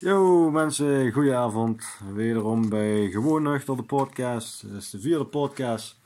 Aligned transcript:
Yo 0.00 0.50
mensen, 0.50 1.12
goedenavond. 1.12 1.84
Wederom 2.14 2.68
bij 2.68 3.10
Gewoon 3.10 3.42
Nuchter, 3.42 3.76
de 3.76 3.82
podcast. 3.82 4.62
Dit 4.62 4.72
is 4.72 4.90
de 4.90 5.00
vierde 5.00 5.24
podcast. 5.24 6.00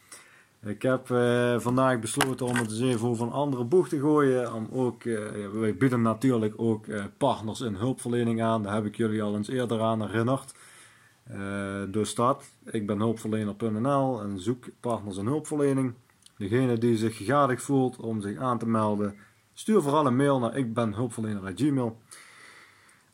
Ik 0.63 0.83
heb 0.83 1.11
eh, 1.11 1.59
vandaag 1.59 1.99
besloten 1.99 2.47
om 2.47 2.55
het 2.55 2.71
eens 2.71 2.81
even 2.81 3.09
over 3.09 3.27
een 3.27 3.33
andere 3.33 3.65
boeg 3.65 3.89
te 3.89 4.01
gooien. 4.01 4.55
Om 4.55 4.69
ook, 4.71 5.05
eh, 5.05 5.17
wij 5.53 5.77
bieden 5.77 6.03
natuurlijk 6.03 6.55
ook 6.57 6.87
eh, 6.87 7.05
partners 7.19 7.61
in 7.61 7.75
hulpverlening 7.75 8.43
aan. 8.43 8.63
Daar 8.63 8.75
heb 8.75 8.85
ik 8.85 8.97
jullie 8.97 9.23
al 9.23 9.37
eens 9.37 9.49
eerder 9.49 9.81
aan 9.81 10.03
herinnerd. 10.03 10.55
Dus 11.93 12.15
dat, 12.15 12.45
ik 12.65 12.87
ben 12.87 12.99
hulpverlener.nl 12.99 14.21
en 14.21 14.41
zoek 14.41 14.65
partners 14.81 15.17
in 15.17 15.27
hulpverlening. 15.27 15.95
Degene 16.37 16.79
die 16.79 16.97
zich 16.97 17.17
gegadigd 17.17 17.63
voelt 17.63 17.97
om 17.97 18.21
zich 18.21 18.39
aan 18.39 18.59
te 18.59 18.67
melden, 18.69 19.15
stuur 19.55 19.83
vooral 19.83 20.07
een 20.07 20.17
mail 20.17 20.39
naar 20.39 20.57
ikbenhulpverlener.gmail. 20.57 21.99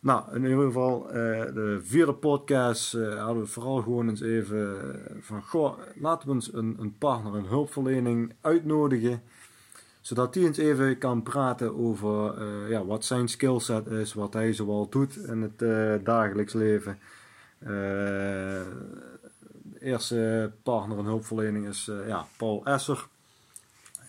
Nou, 0.01 0.35
in 0.35 0.45
ieder 0.45 0.67
geval, 0.67 1.09
eh, 1.09 1.15
de 1.55 1.79
vierde 1.83 2.12
podcast 2.15 2.95
eh, 2.95 3.25
hadden 3.25 3.43
we 3.43 3.48
vooral 3.48 3.83
gewoon 3.83 4.09
eens 4.09 4.20
even 4.20 4.80
eh, 4.95 5.16
van, 5.20 5.43
goh, 5.43 5.79
laten 5.95 6.29
we 6.29 6.34
eens 6.34 6.52
een, 6.52 6.77
een 6.79 6.98
partner 6.98 7.37
in 7.37 7.45
hulpverlening 7.45 8.34
uitnodigen. 8.41 9.23
Zodat 10.01 10.33
die 10.33 10.47
eens 10.47 10.59
even 10.59 10.98
kan 10.98 11.23
praten 11.23 11.79
over 11.79 12.42
ja, 12.69 12.84
wat 12.84 13.05
zijn 13.05 13.29
skillset 13.29 13.87
is, 13.87 14.15
wat 14.15 14.33
hij 14.33 14.53
zoal 14.53 14.89
doet 14.89 15.16
in 15.16 15.42
het 15.42 16.05
dagelijks 16.05 16.53
leven. 16.53 16.98
De 17.59 18.65
eerste 19.80 20.53
partner 20.62 20.98
in 20.98 21.05
hulpverlening 21.05 21.67
is 21.67 21.91
ja, 22.06 22.27
Paul 22.37 22.65
Esser. 22.65 23.06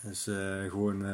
Is 0.03 0.27
eh, 0.27 0.69
gewoon 0.69 1.05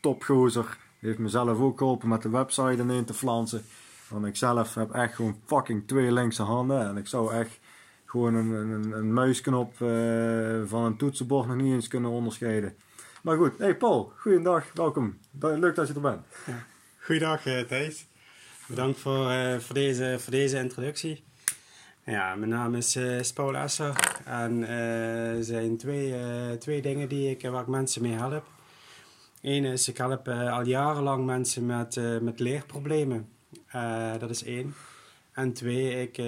topgozer. 0.00 0.78
Heeft 1.04 1.18
mezelf 1.18 1.58
ook 1.58 1.78
geholpen 1.78 2.08
met 2.08 2.22
de 2.22 2.28
website 2.28 2.82
ineen 2.82 3.04
te 3.04 3.14
flansen. 3.14 3.64
Want 4.08 4.26
ik 4.26 4.36
zelf 4.36 4.74
heb 4.74 4.90
echt 4.90 5.14
gewoon 5.14 5.40
fucking 5.46 5.86
twee 5.86 6.12
linkse 6.12 6.42
handen. 6.42 6.88
En 6.88 6.96
ik 6.96 7.06
zou 7.06 7.34
echt 7.34 7.58
gewoon 8.04 8.34
een, 8.34 8.50
een, 8.50 8.92
een 8.92 9.12
muisknop 9.12 9.72
eh, 9.72 10.60
van 10.64 10.84
een 10.84 10.96
toetsenbord 10.96 11.46
nog 11.46 11.56
niet 11.56 11.72
eens 11.72 11.88
kunnen 11.88 12.10
onderscheiden. 12.10 12.76
Maar 13.22 13.36
goed, 13.36 13.58
hey 13.58 13.76
Paul, 13.76 14.12
goeiedag, 14.16 14.64
welkom. 14.74 15.18
Leuk 15.40 15.74
dat 15.74 15.88
je 15.88 15.94
er 15.94 16.00
bent. 16.00 16.20
Goeiedag 17.04 17.46
eh, 17.46 17.60
Thijs. 17.60 18.06
Bedankt 18.66 18.98
voor, 18.98 19.30
eh, 19.30 19.58
voor, 19.58 19.74
deze, 19.74 20.16
voor 20.18 20.32
deze 20.32 20.58
introductie. 20.58 21.24
Ja, 22.04 22.34
mijn 22.34 22.50
naam 22.50 22.74
is, 22.74 23.32
Paul 23.34 23.56
Esser 23.56 24.20
en 24.24 24.68
er 24.68 25.44
zijn 25.44 25.76
twee, 25.76 26.14
twee 26.58 26.82
dingen 26.82 27.08
die 27.08 27.30
ik, 27.30 27.50
waar 27.50 27.62
ik 27.62 27.66
mensen 27.66 28.02
mee 28.02 28.12
help. 28.12 28.53
Eén 29.44 29.64
is, 29.64 29.88
ik 29.88 29.96
help 29.96 30.28
eh, 30.28 30.52
al 30.52 30.66
jarenlang 30.66 31.24
mensen 31.24 31.66
met, 31.66 31.96
eh, 31.96 32.18
met 32.18 32.40
leerproblemen. 32.40 33.28
Eh, 33.66 34.18
dat 34.18 34.30
is 34.30 34.44
één. 34.44 34.74
En 35.32 35.52
twee, 35.52 36.02
ik, 36.02 36.18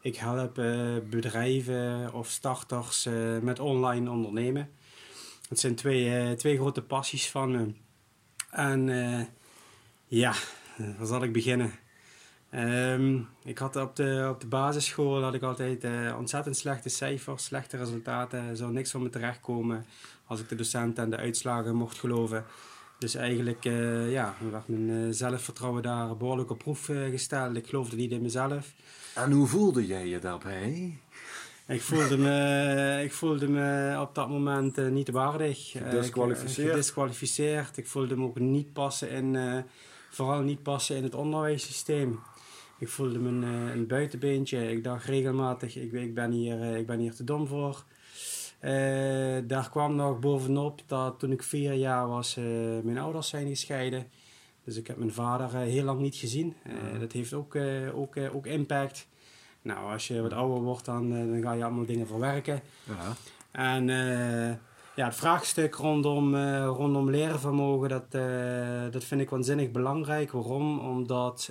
ik 0.00 0.16
help 0.16 0.54
bedrijven 1.10 2.12
of 2.12 2.28
starters 2.28 3.08
met 3.42 3.60
online 3.60 4.10
ondernemen. 4.10 4.70
Dat 5.48 5.58
zijn 5.58 5.74
twee, 5.74 6.34
twee 6.34 6.56
grote 6.56 6.82
passies 6.82 7.30
van 7.30 7.50
me. 7.50 7.72
En 8.50 8.86
ja, 10.06 10.34
waar 10.98 11.06
zal 11.06 11.22
ik 11.22 11.32
beginnen? 11.32 11.72
Ehm, 12.50 13.20
ik 13.44 13.58
had 13.58 13.76
op 13.76 13.96
de, 13.96 14.28
op 14.30 14.40
de 14.40 14.46
basisschool 14.46 15.22
had 15.22 15.34
ik 15.34 15.42
altijd 15.42 15.86
ontzettend 16.16 16.56
slechte 16.56 16.88
cijfers, 16.88 17.44
slechte 17.44 17.76
resultaten. 17.76 18.56
Zou 18.56 18.72
niks 18.72 18.90
van 18.90 19.02
me 19.02 19.10
terechtkomen 19.10 19.86
als 20.28 20.40
ik 20.40 20.48
de 20.48 20.54
docent 20.54 20.98
en 20.98 21.10
de 21.10 21.16
uitslagen 21.16 21.74
mocht 21.74 21.98
geloven. 21.98 22.44
Dus 22.98 23.14
eigenlijk 23.14 23.64
eh, 23.64 24.12
ja, 24.12 24.34
werd 24.50 24.68
mijn 24.68 24.90
eh, 24.90 25.06
zelfvertrouwen 25.10 25.82
daar 25.82 26.16
behoorlijk 26.16 26.50
op 26.50 26.58
proef 26.58 26.88
eh, 26.88 27.10
gesteld. 27.10 27.56
Ik 27.56 27.66
geloofde 27.66 27.96
niet 27.96 28.10
in 28.10 28.22
mezelf. 28.22 28.74
En 29.14 29.32
hoe 29.32 29.46
voelde 29.46 29.86
jij 29.86 30.06
je 30.06 30.18
daarbij? 30.18 30.98
Ik 31.66 31.80
voelde 31.80 32.18
me, 32.18 33.00
ik 33.06 33.12
voelde 33.12 33.48
me 33.48 33.96
op 34.00 34.14
dat 34.14 34.28
moment 34.28 34.90
niet 34.90 35.10
waardig. 35.10 35.70
Gedisqualificeerd? 35.70 36.70
gedisqualificeerd. 36.70 37.76
Ik 37.76 37.86
voelde 37.86 38.16
me 38.16 38.24
ook 38.24 38.38
niet 38.38 38.72
passen 38.72 39.10
in, 39.10 39.64
vooral 40.10 40.40
niet 40.40 40.62
passen 40.62 40.96
in 40.96 41.02
het 41.02 41.14
onderwijssysteem. 41.14 42.20
Ik 42.78 42.88
voelde 42.88 43.18
me 43.18 43.28
een, 43.28 43.42
een 43.42 43.86
buitenbeentje. 43.86 44.70
Ik 44.70 44.84
dacht 44.84 45.04
regelmatig, 45.04 45.76
ik, 45.76 45.92
ik, 45.92 46.14
ben 46.14 46.30
hier, 46.30 46.76
ik 46.76 46.86
ben 46.86 46.98
hier 46.98 47.14
te 47.14 47.24
dom 47.24 47.46
voor. 47.46 47.84
Eh, 48.58 49.38
daar 49.44 49.70
kwam 49.70 49.94
nog 49.94 50.18
bovenop 50.18 50.80
dat 50.86 51.18
toen 51.18 51.32
ik 51.32 51.42
vier 51.42 51.72
jaar 51.72 52.08
was, 52.08 52.36
eh, 52.36 52.44
mijn 52.82 52.98
ouders 52.98 53.28
zijn 53.28 53.48
gescheiden. 53.48 54.06
Dus 54.64 54.76
ik 54.76 54.86
heb 54.86 54.96
mijn 54.96 55.12
vader 55.12 55.46
eh, 55.46 55.60
heel 55.60 55.84
lang 55.84 56.00
niet 56.00 56.16
gezien. 56.16 56.54
Eh, 56.62 57.00
Dat 57.00 57.12
heeft 57.12 57.32
ook, 57.32 57.56
ook, 57.94 58.16
ook 58.34 58.46
impact. 58.46 59.06
Nou, 59.62 59.92
als 59.92 60.08
je 60.08 60.22
wat 60.22 60.32
ouder 60.32 60.62
wordt, 60.62 60.84
dan, 60.84 61.10
dan 61.10 61.42
ga 61.42 61.52
je 61.52 61.64
allemaal 61.64 61.86
dingen 61.86 62.06
verwerken. 62.06 62.60
Ja. 62.84 63.12
En 63.50 63.88
ja, 64.98 65.04
het 65.04 65.14
vraagstuk 65.14 65.74
rondom, 65.74 66.34
eh, 66.34 66.64
rondom 66.64 67.10
leervermogen, 67.10 67.88
dat, 67.88 68.10
dat 68.92 69.04
vind 69.04 69.20
ik 69.20 69.30
waanzinnig 69.30 69.70
belangrijk. 69.70 70.32
Waarom? 70.32 70.78
Omdat 70.78 71.50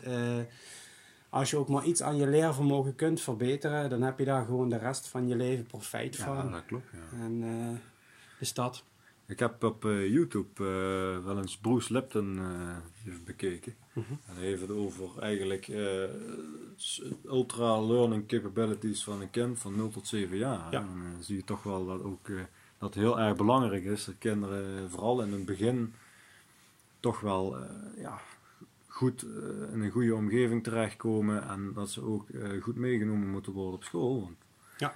als 1.29 1.49
je 1.49 1.57
ook 1.57 1.69
maar 1.69 1.85
iets 1.85 2.03
aan 2.03 2.17
je 2.17 2.27
leervermogen 2.27 2.95
kunt 2.95 3.21
verbeteren, 3.21 3.89
dan 3.89 4.01
heb 4.01 4.19
je 4.19 4.25
daar 4.25 4.45
gewoon 4.45 4.69
de 4.69 4.77
rest 4.77 5.07
van 5.07 5.27
je 5.27 5.35
leven 5.35 5.65
profijt 5.65 6.15
ja, 6.15 6.25
van. 6.25 6.51
dat 6.51 6.65
klopt. 6.65 6.89
Ja. 6.91 7.19
En 7.23 7.43
eh 7.43 7.79
dus 8.39 8.53
dat. 8.53 8.83
Ik 9.25 9.39
heb 9.39 9.63
op 9.63 9.85
eh, 9.85 10.07
YouTube 10.07 10.63
eh, 10.63 11.25
wel 11.25 11.38
eens 11.38 11.57
Bruce 11.57 11.93
Lipton 11.93 12.39
even 13.05 13.23
bekeken. 13.23 13.75
Mhm. 13.93 14.11
En 14.25 14.35
hij 14.35 14.43
heeft 14.43 14.61
het 14.61 14.71
over 14.71 15.19
eigenlijk 15.19 15.67
ultra 17.25 17.81
learning 17.81 18.27
capabilities 18.27 19.03
van 19.03 19.21
een 19.21 19.29
kind 19.29 19.59
van 19.59 19.75
0 19.75 19.89
tot 19.89 20.07
7 20.07 20.38
jaar. 20.38 20.71
Ja. 20.71 20.79
En 20.79 20.88
dan 20.88 21.23
zie 21.23 21.35
je 21.35 21.44
toch 21.44 21.63
wel 21.63 21.85
dat 21.85 22.03
ook 22.03 22.29
dat 22.77 22.94
heel 22.94 23.19
erg 23.19 23.35
belangrijk 23.35 23.83
is 23.83 24.05
dat 24.05 24.15
kinderen 24.19 24.89
vooral 24.89 25.21
in 25.21 25.31
het 25.31 25.45
begin 25.45 25.94
toch 26.99 27.19
wel 27.19 27.57
ja, 27.97 28.19
goed 28.97 29.24
eh, 29.24 29.74
in 29.74 29.81
een 29.81 29.91
goede 29.91 30.16
omgeving 30.16 30.63
terechtkomen 30.63 31.47
en 31.47 31.74
dat 31.74 31.90
ze 31.90 32.02
ook 32.02 32.30
eh, 32.30 32.62
goed 32.62 32.75
meegenomen 32.75 33.30
moeten 33.30 33.52
worden 33.52 33.74
op 33.74 33.84
school. 33.84 34.22
Want 34.22 34.38
Ja. 34.78 34.94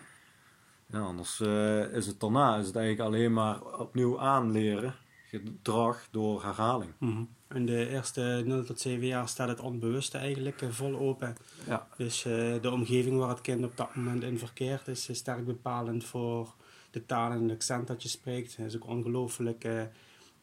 ja, 0.85 1.00
anders 1.00 1.39
eh, 1.39 1.94
is 1.94 2.07
het 2.07 2.19
daarna 2.19 2.57
is 2.57 2.67
het 2.67 2.75
eigenlijk 2.75 3.07
alleen 3.07 3.34
maar 3.34 3.61
opnieuw 3.79 4.19
aanleren 4.19 4.95
gedrag 5.25 6.07
door 6.11 6.44
herhaling. 6.44 6.91
Mhm. 6.97 7.23
In 7.50 7.66
de 7.66 7.90
eerste 7.90 8.44
0 8.45 8.63
tot 8.63 8.79
7 8.79 9.07
jaar 9.07 9.28
staat 9.28 9.47
het 9.47 9.59
onbewuste 9.59 10.17
eigenlijk 10.17 10.63
vol 10.69 11.00
open. 11.00 11.35
Ja. 11.67 11.88
Dus 11.97 12.22
de 12.61 12.69
omgeving 12.72 13.17
waar 13.17 13.29
het 13.29 13.41
kind 13.41 13.63
op 13.63 13.78
dat 13.78 13.95
moment 13.95 14.23
in 14.23 14.38
verkeert 14.38 14.88
is 14.88 15.09
sterk 15.11 15.45
bepalend 15.45 16.03
voor 16.03 16.53
de 16.91 17.06
taal 17.06 17.31
en 17.31 17.41
het 17.41 17.51
accent 17.51 17.88
dat 17.88 18.03
je 18.03 18.09
spreekt. 18.09 18.56
Het 18.56 18.66
is 18.66 18.75
ook 18.75 18.88
ongelooflijk 18.88 19.66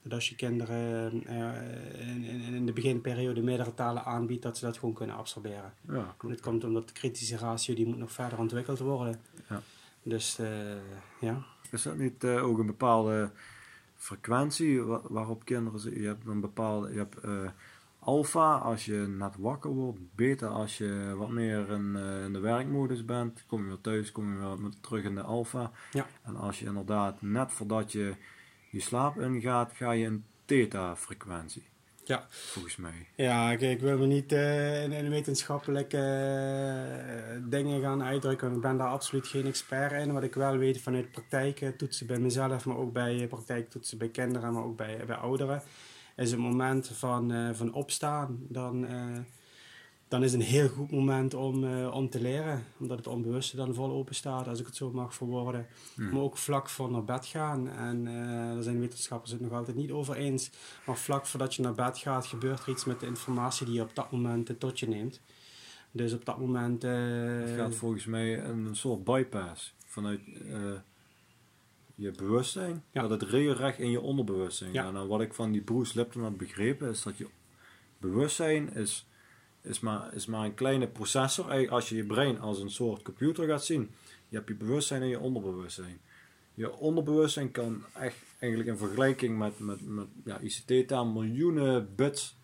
dat 0.09 0.19
als 0.19 0.29
je 0.29 0.35
kinderen 0.35 1.13
eh, 1.27 2.09
in, 2.09 2.25
in, 2.25 2.55
in 2.55 2.67
de 2.67 2.73
beginperiode 2.73 3.43
meerdere 3.43 3.75
talen 3.75 4.05
aanbiedt, 4.05 4.43
dat 4.43 4.59
ze 4.59 4.65
dat 4.65 4.79
gewoon 4.79 4.95
kunnen 4.95 5.17
absorberen. 5.17 5.73
Ja, 5.89 6.15
klopt. 6.17 6.35
het 6.35 6.45
komt 6.45 6.65
omdat 6.65 6.87
de 6.87 6.93
kritische 6.93 7.37
ratio 7.37 7.75
die 7.75 7.87
moet 7.87 7.99
nog 7.99 8.13
verder 8.13 8.39
ontwikkeld 8.39 8.79
worden. 8.79 9.21
Ja. 9.49 9.61
Dus 10.03 10.39
eh, 10.39 10.49
ja. 11.21 11.43
Is 11.71 11.83
dat 11.83 11.97
niet 11.97 12.25
eh, 12.25 12.45
ook 12.45 12.59
een 12.59 12.67
bepaalde 12.67 13.31
frequentie 13.97 14.83
wa- 14.83 15.01
waarop 15.09 15.45
kinderen... 15.45 16.01
Je 16.01 16.07
hebt 16.07 16.27
een 16.27 16.41
bepaalde... 16.41 16.93
Je 16.93 16.99
hebt 16.99 17.17
eh, 17.17 17.51
alfa 17.99 18.55
als 18.57 18.85
je 18.85 18.95
net 19.19 19.37
wakker 19.39 19.71
wordt. 19.71 19.99
Beta 20.15 20.47
als 20.47 20.79
je 20.79 21.15
wat 21.17 21.29
meer 21.29 21.71
in, 21.71 21.97
in 22.25 22.33
de 22.33 22.39
werkmodus 22.41 23.05
bent. 23.05 23.45
Kom 23.47 23.63
je 23.63 23.69
weer 23.69 23.81
thuis, 23.81 24.13
kom 24.13 24.33
je 24.33 24.57
weer 24.59 24.73
terug 24.81 25.05
in 25.05 25.15
de 25.15 25.23
alfa. 25.23 25.71
Ja. 25.93 26.07
En 26.23 26.37
als 26.37 26.59
je 26.59 26.67
inderdaad 26.67 27.23
net 27.23 27.53
voordat 27.53 27.93
je 27.93 28.15
je 28.71 28.81
slaap 28.81 29.21
ingaat, 29.21 29.73
ga 29.75 29.93
je 29.93 30.05
in 30.05 30.25
theta 30.45 30.97
frequentie. 30.97 31.67
Ja. 32.05 32.27
Volgens 32.29 32.77
mij. 32.77 33.07
Ja, 33.15 33.51
ik, 33.51 33.61
ik 33.61 33.81
wil 33.81 33.99
me 33.99 34.07
niet 34.07 34.33
eh, 34.33 34.83
in, 34.83 34.93
in 34.93 35.11
wetenschappelijke 35.11 35.97
eh, 35.99 37.51
dingen 37.51 37.81
gaan 37.81 38.03
uitdrukken. 38.03 38.47
want 38.47 38.57
Ik 38.57 38.69
ben 38.69 38.77
daar 38.77 38.89
absoluut 38.89 39.27
geen 39.27 39.47
expert 39.47 39.93
in. 39.93 40.13
Wat 40.13 40.23
ik 40.23 40.35
wel 40.35 40.57
weet 40.57 40.81
vanuit 40.81 41.11
praktijktoetsen 41.11 42.07
bij 42.07 42.19
mezelf, 42.19 42.65
maar 42.65 42.77
ook 42.77 42.93
bij 42.93 43.23
eh, 43.23 43.29
praktijktoetsen 43.29 43.99
bij 43.99 44.09
kinderen, 44.09 44.53
maar 44.53 44.65
ook 44.65 44.77
bij, 44.77 45.03
bij 45.07 45.17
ouderen, 45.17 45.63
is 46.17 46.31
het 46.31 46.41
moment 46.41 46.91
van, 46.95 47.33
eh, 47.33 47.51
van 47.53 47.73
opstaan. 47.73 48.39
Dan, 48.49 48.87
eh, 48.87 49.19
dan 50.09 50.23
is 50.23 50.33
het 50.33 50.41
een 50.41 50.47
heel 50.47 50.69
goed 50.69 50.91
moment 50.91 51.35
om, 51.35 51.65
eh, 51.65 51.95
om 51.95 52.11
te 52.11 52.21
leren. 52.21 52.65
Omdat 52.79 52.99
het 52.99 53.07
onbewuste 53.07 53.57
dan 53.57 53.75
vol 53.75 53.91
open 53.91 54.15
staat, 54.15 54.49
als 54.49 54.61
ik 54.61 54.67
het 54.67 54.77
zo 54.77 54.91
mag 54.91 55.15
verwoorden. 55.15 55.67
Hmm. 55.95 56.11
Maar 56.11 56.23
ook 56.23 56.37
vlak 56.37 56.69
voor 56.69 56.91
naar 56.91 57.05
bed 57.05 57.27
gaan. 57.27 57.69
En 57.69 58.07
eh 58.07 58.15
daar 58.55 58.63
zijn 58.63 58.81
wetenschappers 58.81 59.31
het 59.31 59.41
nog 59.41 59.53
altijd 59.53 59.77
niet 59.77 59.91
over 59.91 60.17
eens. 60.17 60.51
Maar 60.87 60.97
vlak 60.97 61.27
voordat 61.27 61.55
je 61.55 61.63
naar 61.63 61.75
bed 61.75 61.99
gaat, 61.99 62.27
gebeurt 62.27 62.61
er 62.61 62.69
iets 62.69 62.85
met 62.85 63.01
de 63.01 63.07
informatie 63.07 63.67
die 63.67 63.75
je 63.75 63.83
op 63.83 63.95
dat 63.95 64.11
moment 64.11 64.51
eh, 64.51 64.57
tot 64.57 64.81
je 64.81 64.89
neemt. 64.89 65.21
Dus 65.91 66.13
op 66.13 66.25
dat 66.25 66.39
moment. 66.39 66.83
Het 66.83 67.51
gaat 67.57 67.75
volgens 67.75 68.05
mij 68.05 68.45
een 68.45 68.77
soort 68.77 69.05
bypass 69.05 69.75
vanuit 69.87 70.21
je 71.95 72.11
bewustzijn. 72.11 72.85
Ja. 72.91 73.01
Dat 73.01 73.11
het 73.11 73.31
regelrecht 73.31 73.79
in 73.79 73.91
je 73.91 74.01
onderbewustzijn 74.01 74.73
Ja. 74.73 74.87
En 74.87 75.07
wat 75.07 75.21
ik 75.21 75.35
van 75.35 75.53
die 75.53 75.61
Bruce 75.61 75.99
Lipton 75.99 76.23
had 76.23 76.37
begrepen 76.37 76.89
is 76.89 77.03
dat 77.03 77.19
je 77.19 77.27
bewustzijn 77.99 78.75
is 78.75 79.09
is 79.69 79.81
maar, 79.81 80.15
is 80.15 80.27
maar 80.27 80.45
een 80.45 80.55
kleine 80.55 80.87
processor. 80.87 81.71
Als 81.71 81.89
je 81.89 81.97
je 81.97 82.05
brein 82.05 82.41
als 82.41 82.61
een 82.61 82.71
soort 82.71 83.03
computer 83.03 83.47
gaat 83.47 83.65
zien, 83.65 83.91
je 84.29 84.37
hebt 84.37 84.49
je 84.49 84.55
bewustzijn 84.55 85.03
en 85.03 85.09
je 85.09 85.21
onderbewustzijn. 85.21 86.01
Je 86.55 86.77
onderbewustzijn 86.77 87.51
kan 87.51 87.85
echt 87.95 88.17
eigenlijk 88.39 88.71
in 88.71 88.79
vergelijking 88.79 89.39
met, 89.39 89.59
met, 89.59 89.87
met 89.87 90.07
ja, 90.25 90.39
ICT-taal 90.39 91.07
miljoenen 91.07 91.95
bits 91.97 92.37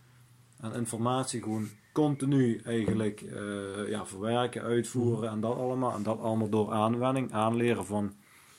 aan 0.60 0.74
informatie 0.74 1.42
gewoon 1.42 1.68
continu 1.92 2.60
eigenlijk 2.64 3.20
uh, 3.20 3.88
ja, 3.88 4.06
verwerken, 4.06 4.62
uitvoeren 4.62 5.30
en 5.30 5.40
dat 5.40 5.56
allemaal. 5.56 5.94
En 5.94 6.02
dat 6.02 6.20
allemaal 6.20 6.48
door 6.48 6.72
aanwending, 6.72 7.32
aanleren 7.32 7.86
van 7.86 8.14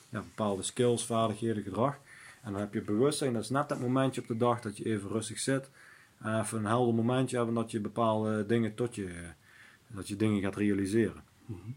ja, 0.08 0.20
bepaalde 0.20 0.62
skills, 0.62 1.04
vaardigheden, 1.04 1.62
gedrag. 1.62 1.98
En 2.42 2.52
dan 2.52 2.60
heb 2.60 2.74
je 2.74 2.82
bewustzijn, 2.82 3.32
dat 3.32 3.42
is 3.42 3.50
net 3.50 3.68
dat 3.68 3.80
momentje 3.80 4.20
op 4.20 4.26
de 4.26 4.36
dag 4.36 4.60
dat 4.60 4.76
je 4.76 4.84
even 4.84 5.08
rustig 5.08 5.38
zit. 5.38 5.70
En 6.18 6.40
even 6.40 6.58
een 6.58 6.64
helder 6.64 6.94
momentje 6.94 7.36
hebben 7.36 7.54
dat 7.54 7.70
je 7.70 7.80
bepaalde 7.80 8.46
dingen 8.46 8.74
tot 8.74 8.94
je, 8.94 9.10
dat 9.86 10.08
je 10.08 10.16
dingen 10.16 10.42
gaat 10.42 10.56
realiseren. 10.56 11.22
Mhm. 11.46 11.70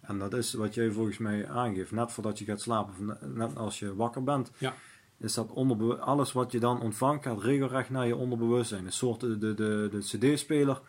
En 0.00 0.18
dat 0.18 0.34
is 0.34 0.52
wat 0.52 0.74
jij 0.74 0.90
volgens 0.90 1.18
mij 1.18 1.48
aangeeft, 1.48 1.90
net 1.90 2.12
voordat 2.12 2.38
je 2.38 2.44
gaat 2.44 2.60
slapen, 2.60 3.18
net 3.34 3.56
als 3.56 3.78
je 3.78 3.96
wakker 3.96 4.24
bent. 4.24 4.50
Ja. 4.58 4.74
Is 5.18 5.34
dat 5.34 5.54
alles 6.00 6.32
wat 6.32 6.52
je 6.52 6.60
dan 6.60 6.80
ontvangt 6.80 7.24
gaat 7.24 7.42
regelrecht 7.42 7.90
naar 7.90 8.06
je 8.06 8.16
onderbewustzijn. 8.16 8.84
Een 8.86 8.92
soort 8.92 9.20
de, 9.20 9.38
de, 9.38 9.54
de, 9.54 9.88
de 9.90 9.98
cd-speler 9.98 10.80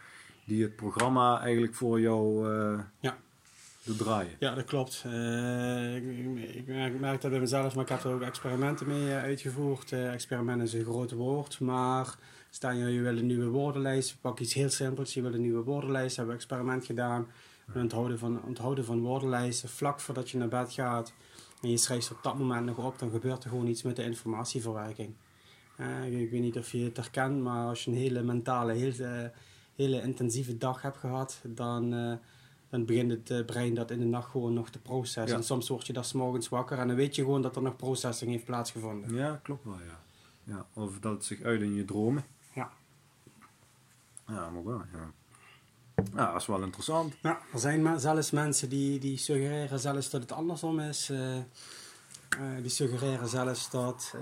die 0.45 0.63
het 0.63 0.75
programma 0.75 1.39
eigenlijk 1.39 1.75
voor 1.75 1.99
jou 1.99 2.49
uh, 2.49 2.79
ja. 2.99 3.17
doet 3.83 3.97
draaien. 3.97 4.35
Ja, 4.39 4.55
dat 4.55 4.65
klopt. 4.65 5.03
Uh, 5.07 5.95
ik, 5.95 6.03
ik, 6.55 6.99
merk 6.99 7.21
dat 7.21 7.31
bij 7.31 7.39
mezelf, 7.39 7.75
maar 7.75 7.83
ik 7.83 7.89
heb 7.89 8.03
er 8.03 8.13
ook 8.13 8.21
experimenten 8.21 8.87
mee 8.87 9.05
uh, 9.05 9.21
uitgevoerd. 9.21 9.91
experiment 9.91 10.61
is 10.61 10.73
een 10.73 10.83
groot 10.83 11.11
woord, 11.11 11.59
maar 11.59 12.15
stel 12.51 12.71
je, 12.71 12.85
je 12.85 13.01
wil 13.01 13.17
een 13.17 13.25
nieuwe 13.25 13.47
woordenlijst, 13.47 14.17
pak 14.21 14.39
iets 14.39 14.53
heel 14.53 14.69
simpels, 14.69 15.13
je 15.13 15.21
wil 15.21 15.33
een 15.33 15.41
nieuwe 15.41 15.63
woordenlijst, 15.63 16.15
hebben 16.15 16.35
we 16.35 16.41
experiment 16.41 16.85
gedaan. 16.85 17.27
Het 17.65 17.75
onthouden 17.75 18.19
van, 18.19 18.43
onthouden 18.43 18.85
van 18.85 19.01
woordenlijsten 19.01 19.69
vlak 19.69 19.99
voordat 19.99 20.29
je 20.29 20.37
naar 20.37 20.47
bed 20.47 20.73
gaat. 20.73 21.13
En 21.61 21.69
je 21.69 21.77
schrijft 21.77 22.11
op 22.11 22.23
dat 22.23 22.37
moment 22.37 22.65
nog 22.65 22.77
op, 22.77 22.99
dan 22.99 23.11
gebeurt 23.11 23.43
er 23.43 23.49
gewoon 23.49 23.67
iets 23.67 23.81
met 23.81 23.95
de 23.95 24.03
informatieverwerking. 24.03 25.13
ik 26.05 26.31
weet 26.31 26.41
niet 26.41 26.57
of 26.57 26.71
je 26.71 26.83
het 26.83 26.97
herkent, 26.97 27.41
maar 27.41 27.67
als 27.67 27.83
je 27.83 27.91
een 27.91 27.97
hele 27.97 28.21
mentale, 28.23 28.73
hele 28.73 29.31
hele 29.75 30.01
intensieve 30.01 30.57
dag 30.57 30.81
heb 30.81 30.95
gehad, 30.95 31.41
dan, 31.47 31.93
uh, 31.93 32.13
dan 32.69 32.85
begint 32.85 33.11
het 33.11 33.29
uh, 33.29 33.45
brein 33.45 33.73
dat 33.73 33.91
in 33.91 33.99
de 33.99 34.05
nacht 34.05 34.29
gewoon 34.29 34.53
nog 34.53 34.69
te 34.69 34.79
processen. 34.79 35.37
En 35.37 35.43
soms 35.43 35.67
word 35.67 35.87
je 35.87 35.93
daar 35.93 36.09
morgens 36.13 36.49
wakker 36.49 36.77
en 36.79 36.87
dan 36.87 36.95
weet 36.95 37.15
je 37.15 37.21
gewoon 37.21 37.41
dat 37.41 37.55
er 37.55 37.61
nog 37.61 37.75
processing 37.75 38.31
heeft 38.31 38.45
plaatsgevonden. 38.45 39.15
Ja, 39.15 39.39
klopt 39.43 39.65
wel, 39.65 39.79
ja. 39.87 39.99
ja 40.43 40.65
of 40.73 40.99
dat 40.99 41.13
het 41.13 41.25
zich 41.25 41.41
uit 41.41 41.61
in 41.61 41.73
je 41.73 41.85
dromen. 41.85 42.23
Ja. 44.31 44.47
Inderdaad, 44.47 44.85
ja. 44.93 45.11
Ja, 46.15 46.31
dat 46.31 46.41
is 46.41 46.47
wel 46.47 46.63
interessant. 46.63 47.13
Ja, 47.21 47.39
er 47.53 47.59
zijn 47.59 47.99
zelfs 47.99 48.31
mensen 48.31 48.69
die, 48.69 48.99
die 48.99 49.17
suggereren 49.17 49.79
zelfs 49.79 50.09
dat 50.09 50.21
het 50.21 50.31
andersom 50.31 50.79
is. 50.79 51.09
Uh, 51.09 51.19
die 52.61 52.69
suggereren 52.69 53.27
zelfs 53.27 53.69
dat 53.69 54.15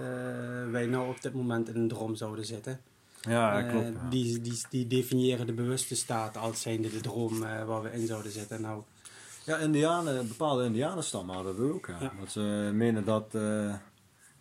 wij 0.72 0.86
nou 0.86 1.10
op 1.10 1.22
dit 1.22 1.34
moment 1.34 1.70
in 1.70 1.76
een 1.76 1.88
droom 1.88 2.16
zouden 2.16 2.46
zitten. 2.46 2.82
Ja, 3.22 3.62
klopt. 3.62 3.86
Ja. 3.86 4.10
Die, 4.10 4.42
die, 4.42 4.62
die 4.70 4.88
definiëren 4.88 5.46
de 5.46 5.54
bewuste 5.54 5.96
staat 5.96 6.38
als 6.38 6.62
zijnde 6.62 6.90
de 6.90 7.02
droom 7.02 7.40
waar 7.40 7.82
we 7.82 7.92
in 7.92 8.08
zouden 8.08 8.32
zitten. 8.32 8.62
Nou, 8.62 8.84
ja, 9.44 9.58
indianen, 9.58 10.28
bepaalde 10.28 10.66
indianenstammen 10.66 11.36
hadden 11.36 11.58
dat 11.58 11.72
ook. 11.72 11.88
Ja. 11.88 12.12
Dat 12.20 12.32
ze 12.32 12.72
menen 12.74 13.06
dat 13.06 13.36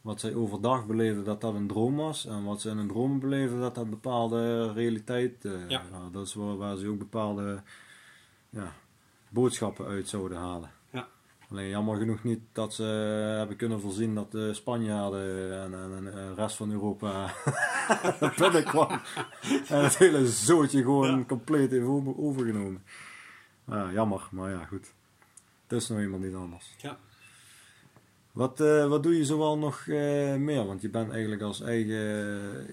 wat 0.00 0.20
zij 0.20 0.34
overdag 0.34 0.86
beleefden 0.86 1.24
dat 1.24 1.40
dat 1.40 1.54
een 1.54 1.66
droom 1.66 1.96
was. 1.96 2.26
En 2.26 2.44
wat 2.44 2.60
ze 2.60 2.70
in 2.70 2.78
een 2.78 2.88
droom 2.88 3.20
beleefden 3.20 3.60
dat 3.60 3.74
dat 3.74 3.90
bepaalde 3.90 4.72
realiteit 4.72 5.44
uh, 5.44 5.68
ja. 5.68 5.82
Nou, 5.90 6.12
dat 6.12 6.26
is 6.26 6.34
waar, 6.34 6.56
waar, 6.56 6.76
ze 6.76 6.88
ook 6.88 6.98
bepaalde 6.98 7.62
ja, 8.50 8.72
boodschappen 9.28 9.86
uit 9.86 10.08
zouden 10.08 10.38
halen. 10.38 10.70
Alleen 11.50 11.68
jammer 11.68 11.96
genoeg 11.96 12.22
niet 12.22 12.40
dat 12.52 12.74
ze 12.74 12.82
hebben 13.38 13.56
kunnen 13.56 13.80
voorzien 13.80 14.14
dat 14.14 14.32
de 14.32 14.54
Spanjaarden 14.54 15.52
en, 15.62 15.74
en, 15.74 15.96
en 15.96 16.04
de 16.04 16.34
rest 16.34 16.56
van 16.56 16.70
Europa 16.70 17.34
binnenkwam. 18.38 18.90
en 19.68 19.82
het 19.82 19.98
hele 19.98 20.26
zootje 20.26 20.82
gewoon 20.82 21.26
compleet 21.26 21.70
heeft 21.70 21.86
overgenomen. 22.16 22.84
Ja, 23.66 23.92
jammer, 23.92 24.28
maar 24.30 24.50
ja, 24.50 24.64
goed. 24.64 24.92
Het 25.66 25.80
is 25.80 25.88
nog 25.88 25.98
eenmaal 25.98 26.18
niet 26.18 26.34
anders. 26.34 26.74
Ja. 26.78 26.98
Wat, 28.38 28.61
uh, 28.61 28.88
wat 28.88 29.02
doe 29.02 29.17
je 29.17 29.25
zoal 29.25 29.58
nog 29.58 29.85
uh, 29.87 30.35
meer? 30.35 30.67
Want 30.67 30.81
je 30.81 30.88
bent 30.88 31.11
eigenlijk 31.11 31.43
als 31.43 31.61
eigen 31.61 31.96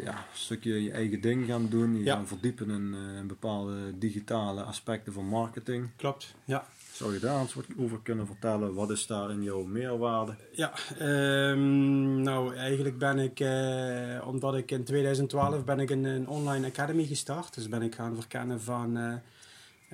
ja, 0.03 0.25
stukje 0.33 0.83
je 0.83 0.91
eigen 0.91 1.21
ding 1.21 1.45
gaan 1.45 1.69
doen. 1.69 1.97
Je 1.97 2.03
ja. 2.03 2.15
gaan 2.15 2.27
verdiepen 2.27 2.69
in, 2.69 2.95
uh, 2.95 3.17
in 3.17 3.27
bepaalde 3.27 3.97
digitale 3.97 4.63
aspecten 4.63 5.13
van 5.13 5.25
marketing. 5.25 5.89
Klopt, 5.95 6.35
ja. 6.43 6.65
Zou 6.91 7.13
je 7.13 7.19
daar 7.19 7.43
iets 7.43 7.55
over 7.77 7.99
kunnen 8.03 8.25
vertellen? 8.25 8.73
Wat 8.73 8.89
is 8.89 9.07
daar 9.07 9.31
in 9.31 9.43
jouw 9.43 9.63
meerwaarde? 9.63 10.35
Ja, 10.51 10.73
um, 11.01 12.21
nou 12.21 12.55
eigenlijk 12.55 12.97
ben 12.97 13.19
ik, 13.19 13.39
uh, 13.39 14.27
omdat 14.27 14.55
ik 14.55 14.71
in 14.71 14.83
2012 14.83 15.63
ben 15.63 15.79
ik 15.79 15.89
een, 15.89 16.03
een, 16.03 16.27
online 16.27 16.67
academy 16.67 17.05
gestart. 17.05 17.55
Dus 17.55 17.69
ben 17.69 17.81
ik 17.81 17.95
gaan 17.95 18.15
verkennen 18.15 18.61
van 18.61 19.21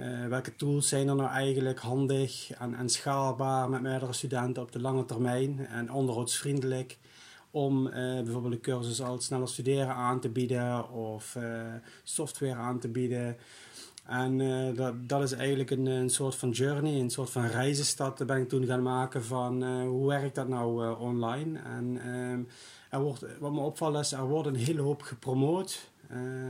uh, 0.02 0.28
welke 0.28 0.56
tools 0.56 0.88
zijn 0.88 1.08
er 1.08 1.16
nou 1.16 1.30
eigenlijk 1.30 1.80
handig 1.80 2.52
en, 2.52 2.74
en 2.76 2.90
schaalbaar 2.90 3.70
met 3.70 3.82
meerdere 3.82 4.14
studenten 4.14 4.64
op 4.64 4.72
de 4.72 4.82
lange 4.82 5.06
termijn 5.06 5.68
en 5.68 5.92
onderhoudsvriendelijk 5.92 6.98
om 7.52 7.84
bijvoorbeeld 8.24 8.54
een 8.54 8.62
cursus 8.62 9.02
als 9.02 9.26
sneller 9.26 9.48
studeren 9.48 9.96
aan 9.96 10.20
te 10.20 10.30
bieden 10.30 10.90
of 10.92 11.38
software 12.04 12.56
aan 12.56 12.80
te 12.80 12.88
bieden. 12.88 13.38
En 14.06 14.38
dat, 14.76 15.10
dat 15.10 15.22
is 15.24 15.32
eigenlijk 15.32 15.70
een, 15.70 15.86
een 15.86 16.10
soort 16.10 16.36
van 16.36 16.50
journey, 16.50 17.00
een 17.00 17.10
soort 17.10 17.30
van 17.30 17.46
reizenstad 17.46 18.26
ben 18.26 18.42
ik 18.42 18.50
toen 18.50 18.66
gaan 18.66 18.82
maken 18.84 19.24
van 19.24 19.64
hoe 19.84 20.08
werkt 20.08 20.36
dat 20.36 20.48
nou 20.48 21.00
online. 21.00 21.60
En 21.60 22.08
um, 22.08 22.48
er 22.90 23.02
wordt, 23.02 23.26
wat 23.40 23.52
me 23.52 23.60
opvalt 23.60 23.98
is, 23.98 24.12
er 24.12 24.28
wordt 24.28 24.48
een 24.48 24.56
hele 24.56 24.82
hoop 24.82 25.02
gepromoot. 25.02 25.91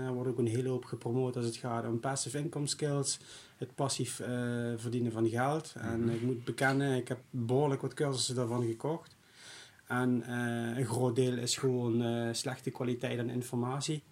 Er 0.06 0.14
wordt 0.14 0.30
ook 0.30 0.38
een 0.38 0.48
hele 0.48 0.70
hoop 0.70 0.86
gepromoot 0.86 1.36
als 1.36 1.46
het 1.46 1.56
gaat 1.56 1.86
om 1.86 2.00
passive 2.00 2.38
income 2.38 2.68
skills, 2.68 3.20
het 3.58 3.76
passief 3.76 4.16
verdienen 4.76 5.12
van 5.12 5.30
geld. 5.30 5.74
En 5.78 6.00
mhm. 6.00 6.10
ik 6.10 6.22
moet 6.22 6.44
bekennen, 6.44 6.96
ik 6.96 7.08
heb 7.08 7.20
behoorlijk 7.30 7.82
wat 7.82 7.94
cursussen 7.94 8.36
daarvan 8.36 8.66
gekocht. 8.66 9.16
En 9.88 10.32
een 10.78 10.86
groot 10.86 11.16
deel 11.16 11.38
is 11.38 11.58
gewoon 11.58 12.04
slechte 12.36 12.70
kwaliteit 12.70 13.20
aan 13.20 13.30
informatie. 13.30 14.04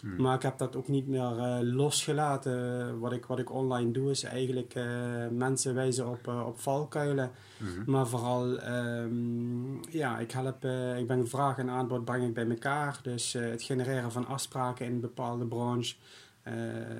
Hmm. 0.00 0.22
Maar 0.22 0.34
ik 0.34 0.42
heb 0.42 0.58
dat 0.58 0.76
ook 0.76 0.88
niet 0.88 1.06
meer 1.06 1.36
uh, 1.36 1.58
losgelaten. 1.60 2.98
Wat 2.98 3.12
ik, 3.12 3.26
wat 3.26 3.38
ik 3.38 3.52
online 3.52 3.90
doe 3.90 4.10
is 4.10 4.22
eigenlijk 4.22 4.74
uh, 4.74 4.84
mensen 5.30 5.74
wijzen 5.74 6.08
op, 6.08 6.28
uh, 6.28 6.46
op 6.46 6.60
valkuilen. 6.60 7.30
Hmm. 7.58 7.82
Maar 7.86 8.06
vooral, 8.06 8.68
um, 8.68 9.80
ja, 9.90 10.18
ik, 10.18 10.30
help, 10.30 10.64
ik 10.98 11.06
ben 11.06 11.28
vraag 11.28 11.58
en 11.58 11.70
aanbod 11.70 12.04
breng 12.04 12.24
ik 12.24 12.34
bij 12.34 12.48
elkaar. 12.48 12.98
Dus 13.02 13.32
het 13.32 13.62
genereren 13.62 14.12
van 14.12 14.26
afspraken 14.26 14.86
in 14.86 14.92
een 14.92 15.00
bepaalde 15.00 15.44
branche. 15.44 15.94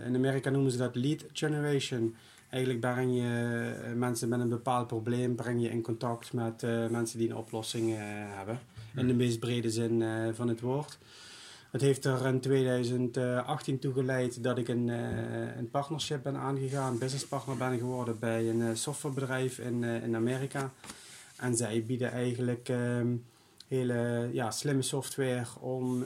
in 0.07 0.15
Amerika 0.15 0.51
noemen 0.51 0.71
ze 0.71 0.79
dat 0.79 0.97
lead 0.97 1.25
generation. 1.33 2.15
Eigenlijk 2.51 2.81
breng 2.81 3.15
je 3.15 3.93
mensen 3.97 4.29
met 4.29 4.41
een 4.41 4.49
bepaald 4.49 4.87
probleem 4.87 5.35
breng 5.35 5.63
je 5.63 5.71
in 5.71 5.83
contact 5.83 6.33
met 6.33 6.63
mensen 6.91 7.19
die 7.19 7.29
een 7.31 7.37
oplossing 7.37 7.95
hebben. 8.37 8.59
In 8.95 9.03
de 9.03 9.09
hmm. 9.09 9.17
meest 9.17 9.39
brede 9.39 9.71
zin 9.71 10.05
van 10.35 10.49
het 10.49 10.61
woord. 10.61 10.99
Het 11.71 11.81
heeft 11.81 12.05
er 12.05 12.27
in 12.27 12.41
2018 12.41 13.79
toe 13.79 13.93
geleid 13.93 14.43
dat 14.43 14.59
ik 14.59 14.69
een, 14.69 14.89
uh, 14.89 15.57
een 15.57 15.71
partnership 15.71 16.23
ben 16.23 16.37
aangegaan, 16.37 16.99
businesspartner 16.99 17.57
ben 17.57 17.79
geworden 17.79 18.19
bij 18.19 18.49
een 18.49 18.61
uh, 18.61 18.69
softwarebedrijf 18.73 19.59
in, 19.59 19.83
uh, 19.83 20.03
in 20.03 20.17
Amerika. 20.17 20.71
En 21.37 21.57
zij 21.57 21.85
bieden 21.87 22.11
eigenlijk 22.11 22.69
ehm, 22.69 23.17
hele 23.69 24.29
ja, 24.33 24.51
slimme 24.51 24.83
software 24.83 25.47
om 25.61 26.05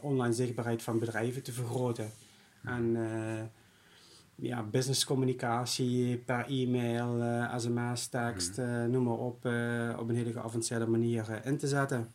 online 0.00 0.32
zichtbaarheid 0.32 0.82
van 0.82 0.98
bedrijven 0.98 1.42
te 1.42 1.52
vergroten. 1.52 2.10
En 2.64 2.96
ja, 4.34 4.62
businesscommunicatie 4.62 6.16
per 6.16 6.46
e-mail, 6.48 7.22
sms, 7.56 8.06
tekst, 8.06 8.58
mm. 8.58 8.90
noem 8.90 9.04
maar 9.04 9.18
op, 9.18 9.44
op 9.98 10.08
een 10.08 10.16
hele 10.16 10.32
geavanceerde 10.32 10.86
manier 10.86 11.40
in 11.44 11.58
te 11.58 11.66
zetten. 11.68 12.12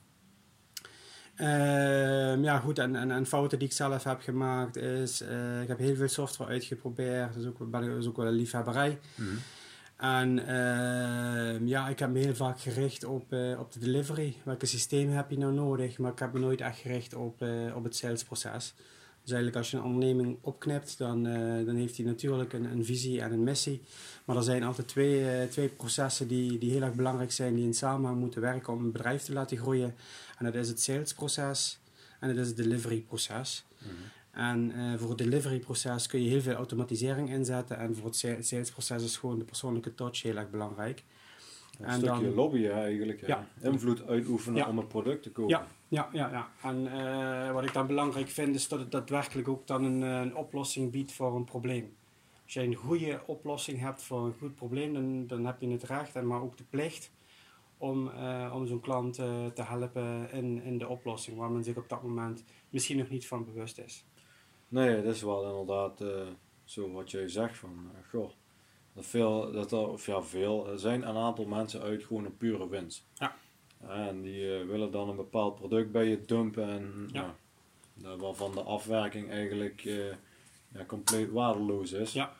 Uh, 1.38 2.44
ja, 2.44 2.60
goed, 2.60 2.80
en, 2.80 2.96
en, 2.96 3.12
en, 3.12 3.26
fouten 3.26 3.60
die 3.60 3.68
ik 3.68 3.74
zelf 3.74 4.04
heb 4.04 4.22
gemaakt 4.22 4.76
is, 4.76 5.22
uh, 5.22 5.62
ik 5.62 5.68
heb 5.68 5.78
heel 5.78 5.96
veel 5.96 6.08
software 6.08 6.52
uitgeprobeerd, 6.52 7.34
dus 7.34 7.46
ook, 7.46 7.72
ben, 7.72 7.98
is 7.98 8.08
ook 8.08 8.18
wel 8.18 8.26
een 8.26 8.34
liefhebberij. 8.34 9.00
Mm 9.16 9.26
-hmm. 9.26 9.38
En 10.04 10.40
uh, 10.40 11.68
ja, 11.68 11.88
ik 11.88 12.00
heb 12.00 12.10
me 12.10 12.20
heel 12.20 12.36
vaak 12.36 12.60
gericht 12.60 13.04
op, 13.04 13.34
eh, 13.34 13.60
op 13.60 13.72
de 13.72 13.80
delivery. 13.80 14.36
Welke 14.44 14.66
systeem 14.66 15.10
heb 15.10 15.30
je 15.30 15.38
nou 15.38 15.54
nodig? 15.54 15.98
Maar 15.98 16.12
ik 16.12 16.20
heb 16.20 16.34
me 16.34 16.40
nooit 16.40 16.62
echt 16.62 16.80
gericht 16.80 17.14
op, 17.14 17.42
eh, 17.42 17.76
op 17.76 17.84
het 17.84 17.96
salesproces. 17.96 18.74
Dus 19.24 19.32
eigenlijk 19.32 19.56
als 19.56 19.72
je 19.72 19.78
een 19.78 19.84
onderneming 19.84 20.38
opknipt, 20.42 20.98
dan, 20.98 21.28
uh, 21.28 21.66
dan 21.66 21.76
heeft 21.76 21.98
hij 21.98 22.06
natuurlijk 22.06 22.54
een, 22.54 22.64
een, 22.64 22.86
visie 22.86 23.22
en 23.22 23.32
een 23.32 23.44
missie. 23.44 23.82
Maar 24.26 24.36
er 24.36 24.44
zijn 24.44 24.64
altijd 24.64 24.88
twee, 24.88 25.20
uh, 25.20 25.44
twee 25.50 25.68
processen 25.68 26.28
die, 26.28 26.58
die 26.58 26.72
heel 26.72 26.82
erg 26.82 26.94
belangrijk 26.94 27.32
zijn, 27.32 27.56
die 27.56 27.66
in 27.66 27.74
samenhang 27.74 28.20
moeten 28.20 28.42
werken 28.42 28.74
om 28.74 28.84
een 28.84 28.92
bedrijf 28.92 29.22
te 29.24 29.34
laten 29.34 29.58
groeien. 29.58 29.96
En 30.38 30.46
dat 30.46 30.56
is 30.56 30.68
het 30.68 30.82
salesproces 30.82 31.80
en 32.20 32.28
dat 32.28 32.38
is 32.38 32.48
het 32.48 32.58
deliveryproces. 32.58 33.66
Mm 33.80 33.90
En 34.32 34.72
eh, 34.76 35.00
voor 35.00 35.10
het 35.10 35.18
deliveryproces 35.18 36.08
kun 36.08 36.24
je 36.24 36.30
heel 36.30 36.42
veel 36.42 36.54
automatisering 36.54 37.30
inzetten. 37.30 37.78
En 37.78 37.96
voor 37.96 38.06
het 38.06 38.16
sa- 38.16 38.42
salesproces 38.42 39.04
is 39.04 39.18
gewoon 39.18 39.40
de 39.40 39.46
persoonlijke 39.46 39.96
touch 39.96 40.22
heel 40.22 40.38
erg 40.38 40.50
belangrijk. 40.50 41.04
Een 41.80 41.86
En 41.86 41.94
stukje 41.94 42.22
dan- 42.24 42.34
lobbyen 42.34 42.72
eigenlijk. 42.74 43.28
Ja. 43.28 43.48
Invloed 43.62 44.08
uitoefenen 44.08 44.58
Ja. 44.60 44.70
om 44.70 44.78
een 44.78 44.88
product 44.88 45.24
te 45.24 45.32
kopen. 45.32 45.50
Ja, 45.50 45.68
ja, 45.88 46.10
ja, 46.14 46.30
ja. 46.32 46.50
En 46.70 46.88
eh, 46.92 47.52
wat 47.54 47.64
ik 47.64 47.74
dan 47.74 47.88
belangrijk 47.88 48.28
vind 48.28 48.56
is 48.56 48.68
dat 48.68 48.80
het 48.80 48.92
daadwerkelijk 48.92 49.48
ook 49.48 49.68
dan 49.68 49.84
een, 49.84 50.02
een 50.02 50.36
oplossing 50.36 50.92
biedt 50.92 51.12
voor 51.12 51.36
een 51.36 51.44
probleem. 51.44 51.96
Als 52.44 52.54
je 52.54 52.62
een 52.62 52.76
goede 52.76 53.20
oplossing 53.26 53.80
hebt 53.80 54.02
voor 54.02 54.26
een 54.26 54.34
goed 54.40 54.56
probleem, 54.56 54.94
dan, 54.94 55.28
dan 55.28 55.46
heb 55.46 55.62
je 55.62 55.70
het 55.70 55.84
recht 55.84 56.16
en 56.16 56.28
maar 56.28 56.42
ook 56.42 56.58
de 56.58 56.64
plicht 56.70 57.12
om, 57.78 58.08
eh, 58.10 58.52
om 58.56 58.68
zo'n 58.68 58.80
klant 58.80 59.18
eh, 59.20 59.46
te 59.46 59.64
helpen 59.64 60.32
in, 60.32 60.62
in 60.64 60.78
de 60.78 60.88
oplossing 60.88 61.38
waar 61.38 61.52
men 61.52 61.64
zich 61.64 61.76
op 61.78 61.90
dat 61.90 62.04
moment 62.04 62.44
misschien 62.70 62.98
nog 62.98 63.10
niet 63.10 63.28
van 63.28 63.46
bewust 63.46 63.78
is. 63.78 64.06
Nee, 64.68 65.04
dat 65.04 65.14
is 65.16 65.22
wel 65.22 65.50
inderdaad 65.50 66.04
zo 66.64 66.92
wat 66.92 67.12
jij 67.12 67.28
zegt 67.28 67.58
van, 67.58 67.92
goh, 68.10 68.30
dat 68.94 69.06
veel, 69.06 69.52
dat 69.52 69.72
er, 69.72 69.88
of 69.90 70.06
ja 70.06 70.22
veel, 70.22 70.68
er 70.70 70.80
zijn 70.80 71.08
een 71.08 71.16
aantal 71.18 71.46
mensen 71.46 71.82
uit 71.82 72.04
gewoon 72.04 72.26
een 72.26 72.38
pure 72.38 72.70
winst. 72.70 73.06
Ja. 73.14 73.36
En 73.88 74.22
die 74.22 74.58
eh, 74.60 74.66
willen 74.66 74.92
dan 74.92 75.10
een 75.10 75.16
bepaald 75.16 75.56
product 75.56 75.92
bij 75.92 76.08
je 76.08 76.22
dumpen 76.26 76.70
en 76.70 77.10
Ja. 77.12 77.36
waarvan 78.18 78.52
de 78.52 78.62
afwerking 78.62 79.30
eigenlijk 79.30 79.86
eh, 79.86 80.06
ja, 80.74 80.86
compleet 80.88 81.32
waardeloos 81.32 81.92
is. 81.92 82.14
Ja. 82.14 82.34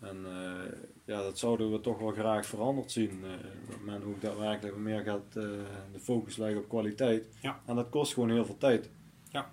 En 0.00 0.24
eh, 0.26 0.72
ja, 1.04 1.22
dat 1.22 1.38
zouden 1.38 1.72
we 1.72 1.80
toch 1.80 1.98
wel 1.98 2.10
graag 2.12 2.46
veranderd 2.46 2.92
zien. 2.92 3.22
dat 3.68 3.80
men 3.80 4.02
ook 4.04 4.20
daadwerkelijk 4.20 4.76
meer 4.76 5.02
gaat 5.02 5.32
de 5.32 5.98
focus 6.00 6.36
leggen 6.36 6.58
op 6.58 6.68
kwaliteit. 6.68 7.28
Ja. 7.40 7.60
En 7.66 7.76
dat 7.76 7.88
kost 7.88 8.12
gewoon 8.12 8.30
heel 8.30 8.44
veel 8.44 8.58
tijd. 8.58 8.90
Ja. 9.30 9.50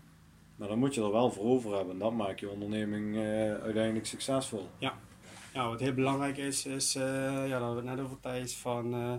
Maar 0.56 0.68
dan 0.68 0.80
moet 0.80 0.96
je 0.96 1.02
er 1.02 1.12
wel 1.12 1.32
voor 1.32 1.46
over 1.46 1.76
hebben. 1.76 1.94
En 1.94 2.00
dat 2.00 2.14
maakt 2.14 2.40
je 2.40 2.50
onderneming 2.50 3.18
uiteindelijk 3.62 4.06
succesvol. 4.06 4.68
Ja, 4.78 4.94
wat 5.54 5.80
heel 5.80 5.94
belangrijk 5.94 6.38
is, 6.38 6.66
is 6.66 6.96
eh, 6.96 7.04
ja, 7.04 7.50
hebben 7.50 7.70
we 7.70 7.76
het 7.76 7.96
net 7.96 8.06
over 8.06 8.20
Thijs, 8.20 8.56
van 8.56 8.94
eh, 8.94 9.14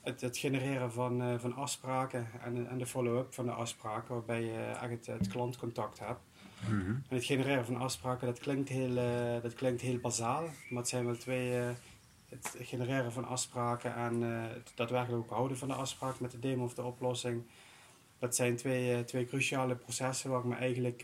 het, 0.00 0.20
het 0.20 0.36
genereren 0.36 0.92
van, 0.92 1.22
eh, 1.22 1.38
van 1.38 1.54
afspraken 1.54 2.28
en, 2.44 2.68
en 2.68 2.78
de 2.78 2.86
follow-up 2.86 3.34
van 3.34 3.44
de 3.44 3.52
afspraken, 3.52 4.14
waarbij 4.14 4.42
je 4.42 4.76
echt 4.80 4.90
het, 4.90 5.06
het 5.06 5.28
klantcontact 5.28 5.98
hebt. 5.98 6.20
En 6.68 7.04
het 7.08 7.24
genereren 7.24 7.64
van 7.64 7.76
afspraken, 7.76 8.26
dat 8.26 8.38
klinkt 8.38 8.68
heel, 8.68 8.94
dat 9.42 9.54
klinkt 9.54 9.80
heel 9.80 9.98
bazaal, 9.98 10.42
maar 10.42 10.78
het 10.78 10.88
zijn 10.88 11.04
wel 11.04 11.16
twee, 11.16 11.50
het 12.28 12.56
genereren 12.60 13.12
van 13.12 13.24
afspraken 13.24 13.94
en 13.94 14.22
het 14.22 14.72
daadwerkelijk 14.74 15.22
ook 15.22 15.30
houden 15.30 15.58
van 15.58 15.68
de 15.68 15.74
afspraak 15.74 16.20
met 16.20 16.30
de 16.30 16.38
demo 16.38 16.64
of 16.64 16.74
de 16.74 16.82
oplossing. 16.82 17.42
Dat 18.18 18.36
zijn 18.36 18.56
twee, 18.56 19.04
twee 19.04 19.24
cruciale 19.24 19.74
processen 19.74 20.30
waar 20.30 20.38
ik 20.38 20.44
me 20.44 20.54
eigenlijk 20.54 20.98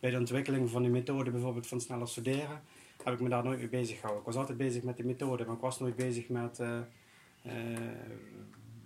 bij 0.00 0.10
de 0.10 0.18
ontwikkeling 0.18 0.70
van 0.70 0.82
die 0.82 0.90
methode 0.90 1.30
bijvoorbeeld 1.30 1.66
van 1.66 1.80
sneller 1.80 2.08
studeren, 2.08 2.62
heb 3.04 3.14
ik 3.14 3.20
me 3.20 3.28
daar 3.28 3.44
nooit 3.44 3.58
mee 3.58 3.68
bezig 3.68 3.94
gehouden. 3.96 4.20
Ik 4.20 4.26
was 4.26 4.36
altijd 4.36 4.58
bezig 4.58 4.82
met 4.82 4.96
de 4.96 5.04
methode, 5.04 5.44
maar 5.44 5.54
ik 5.54 5.60
was 5.60 5.78
nooit 5.80 5.96
bezig 5.96 6.28
met 6.28 6.58
eh, 6.60 6.78
eh, 7.42 7.78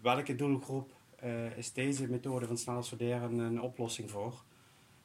welke 0.02 0.34
doelgroep 0.34 0.90
eh, 1.16 1.56
is 1.56 1.72
deze 1.72 2.08
methode 2.08 2.46
van 2.46 2.56
sneller 2.58 2.84
studeren 2.84 3.38
een 3.38 3.60
oplossing 3.60 4.10
voor. 4.10 4.42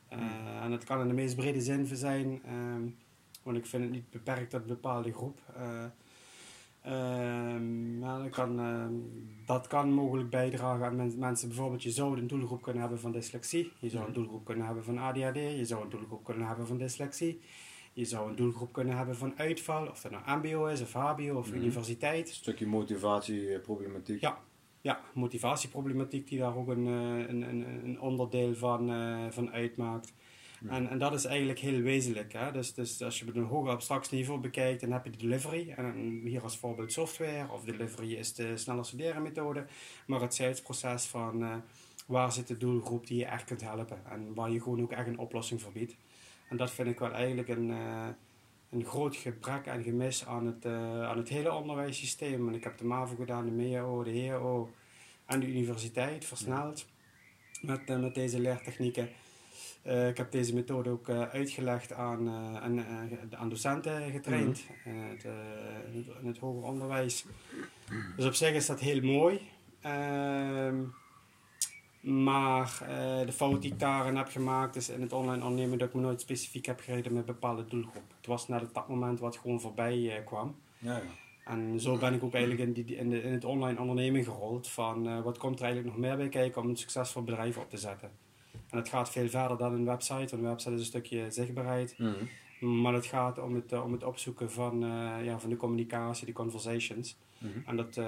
Eh, 0.07 0.19
En 0.63 0.71
het 0.71 0.83
kan 0.83 1.01
in 1.01 1.07
de 1.07 1.13
meest 1.13 1.35
brede 1.35 1.61
zin 1.61 1.85
zijn, 1.85 2.41
ehm, 2.45 2.81
want 3.43 3.57
ik 3.57 3.65
vind 3.65 3.83
het 3.83 3.91
niet 3.91 4.09
beperkt 4.09 4.49
tot 4.49 4.61
een 4.61 4.67
bepaalde 4.67 5.13
groep. 5.13 5.39
Eh, 5.55 5.83
ehm, 6.81 7.99
ja, 8.01 8.17
dat, 8.21 8.29
kan, 8.29 8.59
ehm, 8.59 8.93
dat 9.45 9.67
kan 9.67 9.91
mogelijk 9.93 10.29
bijdragen 10.29 10.85
aan 10.85 10.95
men- 10.95 11.19
mensen. 11.19 11.47
Bijvoorbeeld, 11.47 11.83
je 11.83 11.91
zou 11.91 12.17
een 12.19 12.27
doelgroep 12.27 12.61
kunnen 12.61 12.81
hebben 12.81 12.99
van 12.99 13.11
dyslexie. 13.11 13.71
Je 13.79 13.89
zou 13.89 14.03
een 14.03 14.09
Mhm. 14.09 14.19
doelgroep 14.19 14.45
kunnen 14.45 14.65
hebben 14.65 14.83
van 14.83 14.97
ADHD. 14.97 15.35
Je 15.35 15.65
zou 15.65 15.83
een 15.83 15.89
doelgroep 15.89 16.23
kunnen 16.23 16.47
hebben 16.47 16.67
van 16.67 16.77
dyslexie. 16.77 17.41
Je 17.93 18.05
zou 18.05 18.29
een 18.29 18.35
doelgroep 18.35 18.73
kunnen 18.73 18.97
hebben 18.97 19.15
van 19.15 19.33
uitval. 19.37 19.87
Of 19.87 20.01
dat 20.01 20.11
nou 20.11 20.37
MBO 20.37 20.65
is, 20.65 20.81
of 20.81 20.93
HBO, 20.93 21.37
of 21.37 21.47
Mhm. 21.47 21.55
universiteit. 21.57 22.27
Een 22.27 22.33
stukje 22.33 22.67
motivatieproblematiek. 22.67 24.21
Ja. 24.21 24.37
Ja, 24.81 24.99
motivatieproblematiek 25.13 26.27
die 26.27 26.39
daar 26.39 26.57
ook 26.57 26.67
een, 26.67 26.87
eh, 26.87 27.29
een, 27.29 27.41
een, 27.41 27.65
een 27.83 27.99
onderdeel 28.01 28.55
van, 28.55 28.91
eh, 28.91 29.25
van 29.29 29.51
uitmaakt. 29.51 30.13
Ja. 30.61 30.69
En, 30.69 30.89
en 30.89 30.97
dat 30.99 31.13
is 31.13 31.25
eigenlijk 31.25 31.59
heel 31.59 31.81
wezenlijk. 31.81 32.33
Hè? 32.33 32.51
Dus, 32.51 32.73
dus 32.73 33.01
als 33.01 33.19
je 33.19 33.27
op 33.27 33.35
een 33.35 33.43
hoger 33.43 33.71
abstract 33.71 34.11
niveau 34.11 34.39
bekijkt, 34.39 34.81
dan 34.81 34.91
heb 34.91 35.05
je 35.05 35.09
de 35.11 35.17
delivery. 35.17 35.69
En 35.69 36.21
hier 36.23 36.43
als 36.43 36.57
voorbeeld 36.57 36.91
software, 36.91 37.51
of 37.51 37.63
delivery 37.63 38.13
is 38.13 38.33
de 38.33 38.57
sneller 38.57 38.85
studeren 38.85 39.21
methode. 39.21 39.65
Maar 40.07 40.21
het 40.21 40.33
salesproces 40.33 41.05
van 41.05 41.43
eh, 41.43 41.55
waar 42.07 42.31
zit 42.31 42.47
de 42.47 42.57
doelgroep 42.57 43.07
die 43.07 43.17
je 43.17 43.25
echt 43.25 43.43
kunt 43.45 43.61
helpen. 43.61 44.01
En 44.09 44.33
waar 44.33 44.51
je 44.51 44.61
gewoon 44.61 44.81
ook 44.81 44.91
echt 44.91 45.07
een 45.07 45.17
oplossing 45.19 45.61
voor 45.61 45.71
biedt. 45.71 45.95
En 46.53 46.59
dat 46.59 46.71
vind 46.71 46.87
ik 46.87 46.99
wel 46.99 47.11
eigenlijk 47.11 47.47
een, 47.47 47.71
eh, 47.71 48.07
een 48.69 48.85
groot 48.85 49.15
gebrek 49.15 49.65
en 49.65 49.83
gemis 49.83 50.25
aan 50.25 50.45
het, 50.45 50.65
eh, 50.65 51.03
aan 51.03 51.17
het 51.17 51.29
hele 51.29 51.53
onderwijssysteem. 51.53 52.47
En 52.47 52.53
ik 52.53 52.63
heb 52.63 52.77
de 52.77 52.85
MAVO 52.85 53.15
gedaan, 53.15 53.45
de 53.45 53.51
MEO, 53.51 54.03
de 54.03 54.27
HO 54.27 54.69
en 55.25 55.39
de 55.39 55.47
universiteit 55.47 56.25
versneld 56.25 56.85
met, 57.61 57.81
eh, 57.85 57.99
met 57.99 58.15
deze 58.15 58.39
leertechnieken. 58.39 59.09
Ik 59.83 60.17
heb 60.17 60.31
deze 60.31 60.53
methode 60.53 60.89
ook 60.89 61.09
uitgelegd 61.09 61.93
aan, 61.93 62.29
aan, 62.59 62.85
aan 63.31 63.49
docenten 63.49 64.11
getraind 64.11 64.63
het, 64.83 65.25
eh, 65.25 65.31
in, 65.91 65.97
het, 65.97 66.07
in 66.21 66.27
het 66.27 66.37
hoger 66.37 66.63
onderwijs. 66.63 67.25
Dus 68.15 68.25
op 68.25 68.33
zich 68.33 68.53
is 68.53 68.65
dat 68.65 68.79
heel 68.79 69.01
mooi. 69.01 69.41
Maar 72.03 72.77
eh, 72.81 73.25
de 73.25 73.31
fout 73.31 73.61
die 73.61 73.71
ik 73.71 73.79
daarin 73.79 74.15
heb 74.15 74.27
gemaakt 74.27 74.75
is 74.75 74.89
in 74.89 75.01
het 75.01 75.13
online 75.13 75.43
ondernemen 75.43 75.77
dat 75.77 75.87
ik 75.87 75.93
me 75.93 76.01
nooit 76.01 76.21
specifiek 76.21 76.65
heb 76.65 76.79
gereden 76.79 77.13
met 77.13 77.25
bepaalde 77.25 77.65
doelgroep. 77.65 78.13
Het 78.17 78.25
was 78.25 78.47
net 78.47 78.61
op 78.61 78.73
dat 78.73 78.87
moment 78.87 79.19
wat 79.19 79.37
gewoon 79.37 79.61
voorbij 79.61 80.17
eh, 80.17 80.25
kwam. 80.25 80.55
Ja, 80.77 80.95
ja. 80.95 81.01
En 81.45 81.79
zo 81.79 81.97
ben 81.97 82.13
ik 82.13 82.23
ook 82.23 82.33
eigenlijk 82.33 82.63
in, 82.63 82.73
die, 82.73 82.95
in, 82.95 83.09
de, 83.09 83.23
in 83.23 83.31
het 83.31 83.45
online 83.45 83.79
ondernemen 83.79 84.23
gerold 84.23 84.67
van 84.67 85.07
eh, 85.07 85.21
wat 85.21 85.37
komt 85.37 85.59
er 85.59 85.65
eigenlijk 85.65 85.95
nog 85.95 86.05
meer 86.05 86.17
bij 86.17 86.29
kijken 86.29 86.61
om 86.61 86.69
een 86.69 86.77
succesvol 86.77 87.23
bedrijf 87.23 87.57
op 87.57 87.69
te 87.69 87.77
zetten. 87.77 88.11
En 88.69 88.77
het 88.77 88.89
gaat 88.89 89.09
veel 89.09 89.29
verder 89.29 89.57
dan 89.57 89.73
een 89.73 89.85
website, 89.85 90.13
want 90.13 90.31
een 90.31 90.41
website 90.41 90.73
is 90.73 90.79
een 90.79 90.85
stukje 90.85 91.31
zichtbaarheid. 91.31 91.95
Mhm. 91.97 92.81
Maar 92.81 92.93
het 92.93 93.05
gaat 93.05 93.39
om 93.39 93.55
het, 93.55 93.81
om 93.81 93.91
het 93.91 94.03
opzoeken 94.03 94.51
van, 94.51 94.79
ja, 95.23 95.39
van 95.39 95.49
de 95.49 95.57
communicatie, 95.57 96.25
de 96.25 96.33
conversations. 96.33 97.17
Mhm. 97.37 97.59
En 97.65 97.75
dat, 97.75 97.99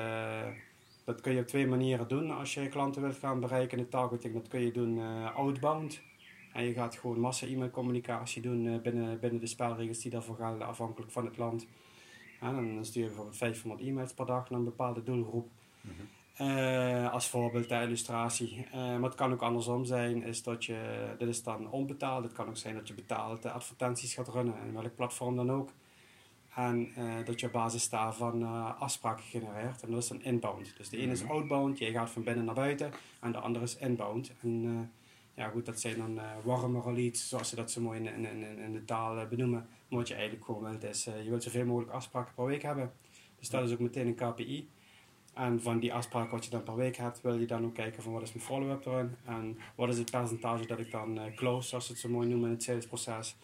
dat 1.05 1.21
kun 1.21 1.33
je 1.33 1.39
op 1.41 1.47
twee 1.47 1.67
manieren 1.67 2.07
doen 2.07 2.31
als 2.31 2.53
je 2.53 2.67
klanten 2.67 3.01
wilt 3.01 3.17
gaan 3.17 3.39
bereiken. 3.39 3.77
De 3.77 3.87
targeting, 3.87 4.33
dat 4.33 4.47
kun 4.47 4.61
je 4.61 4.71
doen 4.71 4.99
eh, 4.99 5.35
outbound. 5.35 6.01
En 6.53 6.63
je 6.63 6.73
gaat 6.73 6.95
gewoon 6.95 7.19
massa 7.19 7.47
e-mailcommunicatie 7.47 8.41
doen 8.41 8.67
eh, 8.67 8.81
binnen, 8.81 9.19
binnen 9.19 9.39
de 9.39 9.47
spelregels 9.47 9.99
die 9.99 10.11
daarvoor 10.11 10.35
gelden, 10.35 10.67
afhankelijk 10.67 11.11
van 11.11 11.25
het 11.25 11.37
land. 11.37 11.67
En 12.39 12.55
dan 12.75 12.85
stuur 12.85 13.01
je 13.01 13.07
bijvoorbeeld 13.07 13.37
500 13.37 13.81
e-mails 13.81 14.13
per 14.13 14.25
dag 14.25 14.49
naar 14.49 14.59
een 14.59 14.65
bepaalde 14.65 15.03
doelgroep. 15.03 15.49
Mhm. 15.81 15.93
Eh, 16.35 17.13
als 17.13 17.29
voorbeeld 17.29 17.67
ter 17.67 17.81
illustratie. 17.81 18.67
Eh, 18.71 18.79
maar 18.79 19.03
het 19.03 19.15
kan 19.15 19.33
ook 19.33 19.41
andersom 19.41 19.85
zijn, 19.85 20.23
is 20.23 20.43
dat 20.43 20.65
je, 20.65 21.05
dit 21.17 21.27
is 21.27 21.43
dan 21.43 21.71
onbetaald. 21.71 22.23
Het 22.23 22.33
kan 22.33 22.47
ook 22.47 22.57
zijn 22.57 22.75
dat 22.75 22.87
je 22.87 22.93
betaald 22.93 23.41
de 23.41 23.51
advertenties 23.51 24.13
gaat 24.13 24.27
runnen, 24.27 24.59
en 24.59 24.73
welk 24.73 24.95
platform 24.95 25.35
dan 25.35 25.51
ook. 25.51 25.69
En 26.55 26.91
eh, 26.95 27.25
dat 27.25 27.39
je 27.39 27.45
op 27.45 27.51
basis 27.51 27.89
daarvan 27.89 28.41
eh, 28.41 28.81
afspraken 28.81 29.23
genereert. 29.23 29.81
En 29.83 29.91
dat 29.91 30.01
is 30.03 30.07
dan 30.07 30.23
inbound. 30.23 30.73
Dus 30.77 30.89
de 30.89 30.97
ene 30.97 31.11
is 31.11 31.21
Mhm. 31.23 31.31
outbound, 31.31 31.77
je 31.77 31.91
gaat 31.91 32.09
van 32.09 32.23
binnen 32.23 32.45
naar 32.45 32.55
buiten. 32.55 32.91
En 33.19 33.31
de 33.31 33.37
andere 33.37 33.65
is 33.65 33.75
inbound. 33.77 34.31
En 34.41 34.63
eh, 34.65 35.43
ja 35.43 35.49
goed, 35.49 35.65
dat 35.65 35.79
zijn 35.79 35.97
dan 35.97 36.19
warmere 36.43 36.93
leads, 36.93 37.29
zoals 37.29 37.49
ze 37.49 37.55
dat 37.55 37.71
zo 37.71 37.81
mooi 37.81 37.99
in, 37.99 38.07
in, 38.07 38.25
in, 38.25 38.57
in 38.59 38.71
de 38.73 38.85
taal 38.85 39.27
benoemen. 39.27 39.67
Maar 39.89 39.99
wat 39.99 40.07
je 40.07 40.13
eigenlijk 40.13 40.45
gewoon 40.45 40.63
wilt 40.63 40.83
is, 40.83 41.03
je 41.03 41.29
wilt 41.29 41.43
zoveel 41.43 41.65
mogelijk 41.65 41.91
afspraken 41.91 42.33
per 42.35 42.45
week 42.45 42.61
hebben. 42.61 42.91
Dus 43.39 43.49
dat 43.49 43.67
is 43.67 43.73
ook 43.73 43.79
meteen 43.79 44.07
een 44.07 44.15
KPI. 44.15 44.69
En 45.33 45.61
van 45.61 45.79
die 45.79 45.93
afspraken 45.93 46.31
wat 46.31 46.43
je 46.45 46.49
dan 46.51 46.63
per 46.63 46.75
week 46.75 46.95
hebt, 46.97 47.21
wil 47.21 47.39
je 47.39 47.45
dan 47.45 47.65
ook 47.65 47.73
kijken 47.73 48.03
van 48.03 48.13
wat 48.13 48.21
is 48.21 48.33
mijn 48.33 48.45
follow-up 48.45 48.85
erin. 48.85 49.15
En 49.25 49.57
wat 49.75 49.89
is 49.89 49.97
het 49.97 50.11
percentage 50.11 50.65
dat 50.65 50.79
ik 50.79 50.91
dan 50.91 51.19
close, 51.35 51.67
zoals 51.67 51.85
ze 51.85 51.91
het 51.91 52.01
zo 52.01 52.09
mooi 52.09 52.27
noemen 52.27 52.47
in 52.47 52.53
het 52.53 52.63
salesproces. 52.63 53.35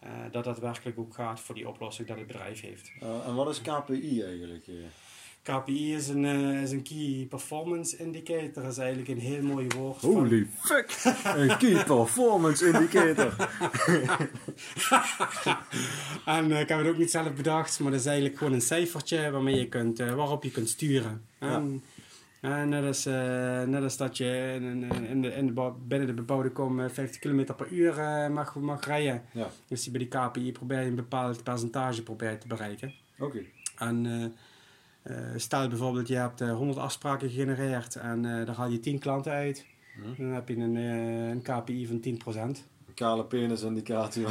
Eh, 0.00 0.10
dat 0.32 0.44
dat 0.44 0.58
werkelijk 0.58 0.98
ook 0.98 1.14
gaat 1.14 1.40
voor 1.40 1.54
die 1.54 1.68
oplossing 1.68 2.08
dat 2.08 2.16
het 2.18 2.26
bedrijf 2.26 2.60
heeft. 2.60 2.90
Eh, 3.00 3.26
en 3.26 3.34
wat 3.34 3.48
is 3.48 3.60
KPI 3.60 4.22
eigenlijk? 4.22 4.66
eh? 4.66 4.74
KPI 5.42 5.94
is 5.94 6.08
een, 6.08 6.24
is 6.62 6.70
een 6.70 6.82
Key 6.82 7.26
Performance 7.28 7.96
Indicator. 7.96 8.62
Dat 8.62 8.72
is 8.72 8.78
eigenlijk 8.78 9.08
een 9.08 9.18
heel 9.18 9.42
mooi 9.42 9.66
woord. 9.76 10.00
van- 10.00 10.10
Holy 10.10 10.46
fuck! 10.60 11.02
een 11.36 11.56
key 11.58 11.84
performance 11.84 12.66
indicator. 12.66 13.34
en 16.24 16.50
ik 16.52 16.68
heb 16.68 16.78
het 16.78 16.86
ook 16.88 16.96
niet 16.98 17.10
zelf 17.10 17.32
bedacht, 17.34 17.80
maar 17.80 17.90
dat 17.90 18.00
is 18.00 18.06
eigenlijk 18.06 18.38
gewoon 18.38 18.52
een 18.52 18.60
cijfertje 18.60 19.30
waarmee 19.30 19.56
je 19.56 19.68
kunt, 19.68 19.98
waarop 19.98 20.42
je 20.44 20.50
kunt 20.50 20.68
sturen. 20.68 21.24
En, 21.38 21.82
en 22.40 22.68
net, 22.68 22.84
als, 22.84 23.06
eh, 23.06 23.62
net 23.62 23.82
als 23.82 23.96
dat 23.96 24.16
je 24.16 24.52
in, 24.54 24.82
in, 24.92 25.22
de, 25.22 25.34
in 25.34 25.54
de, 25.54 25.72
binnen 25.86 26.06
de 26.06 26.14
bebouwde 26.14 26.50
kom 26.50 26.80
eh, 26.80 26.88
50 26.88 27.20
km 27.20 27.54
per 27.56 27.68
uur 27.68 27.98
eh, 27.98 28.28
mag, 28.28 28.54
mag 28.54 28.84
rijden. 28.84 29.22
Ja. 29.32 29.48
Dus 29.66 29.90
bij 29.90 29.98
die 29.98 30.08
KPI 30.08 30.52
probeer 30.52 30.80
je 30.80 30.86
een 30.86 30.94
bepaald 30.94 31.42
percentage 31.42 32.02
probeer 32.02 32.38
te 32.38 32.46
bereiken. 32.46 32.92
Oké. 33.18 33.42
En 33.78 34.06
eh, 34.06 34.24
eh, 35.02 35.32
stel 35.36 35.68
bijvoorbeeld 35.68 36.08
je 36.08 36.16
hebt 36.16 36.40
eh, 36.40 36.56
100 36.56 36.78
afspraken 36.78 37.30
gegenereerd 37.30 37.96
en 37.96 38.24
eh, 38.24 38.46
daar 38.46 38.56
haal 38.56 38.70
je 38.70 38.80
10 38.80 38.98
klanten 38.98 39.32
uit. 39.32 39.66
Mhm. 39.96 40.22
Dan 40.22 40.32
heb 40.32 40.48
je 40.48 40.56
een, 40.56 40.76
eh, 40.76 41.28
een 41.28 41.42
KPI 41.42 41.86
van 41.86 42.00
10%. 42.00 42.66
Kale 42.98 43.24
penis 43.24 43.62
indicatie. 43.62 44.24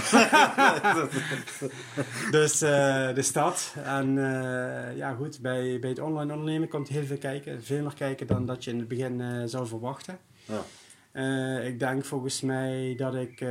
dus 2.38 2.62
uh, 2.64 3.14
de 3.14 3.22
stad. 3.22 3.76
En 3.84 4.16
uh, 4.16 4.98
ja, 4.98 5.14
goed, 5.14 5.40
bij, 5.42 5.80
bij 5.80 5.90
het 5.90 6.00
online 6.00 6.34
ondernemen 6.34 6.68
komt 6.68 6.88
heel 6.88 7.06
veel 7.06 7.18
kijken. 7.18 7.64
Veel 7.64 7.82
meer 7.82 7.94
kijken 7.94 8.28
dan 8.28 8.46
dat 8.46 8.64
je 8.64 8.72
in 8.72 8.80
het 8.80 8.88
begin 8.88 9.20
uh, 9.20 9.44
zou 9.46 9.68
verwachten. 9.68 10.18
Ja. 10.46 11.60
ik 11.62 11.80
denk 11.80 12.06
volgens 12.06 12.42
mij 12.42 12.94
dat 12.98 13.16
ik 13.16 13.46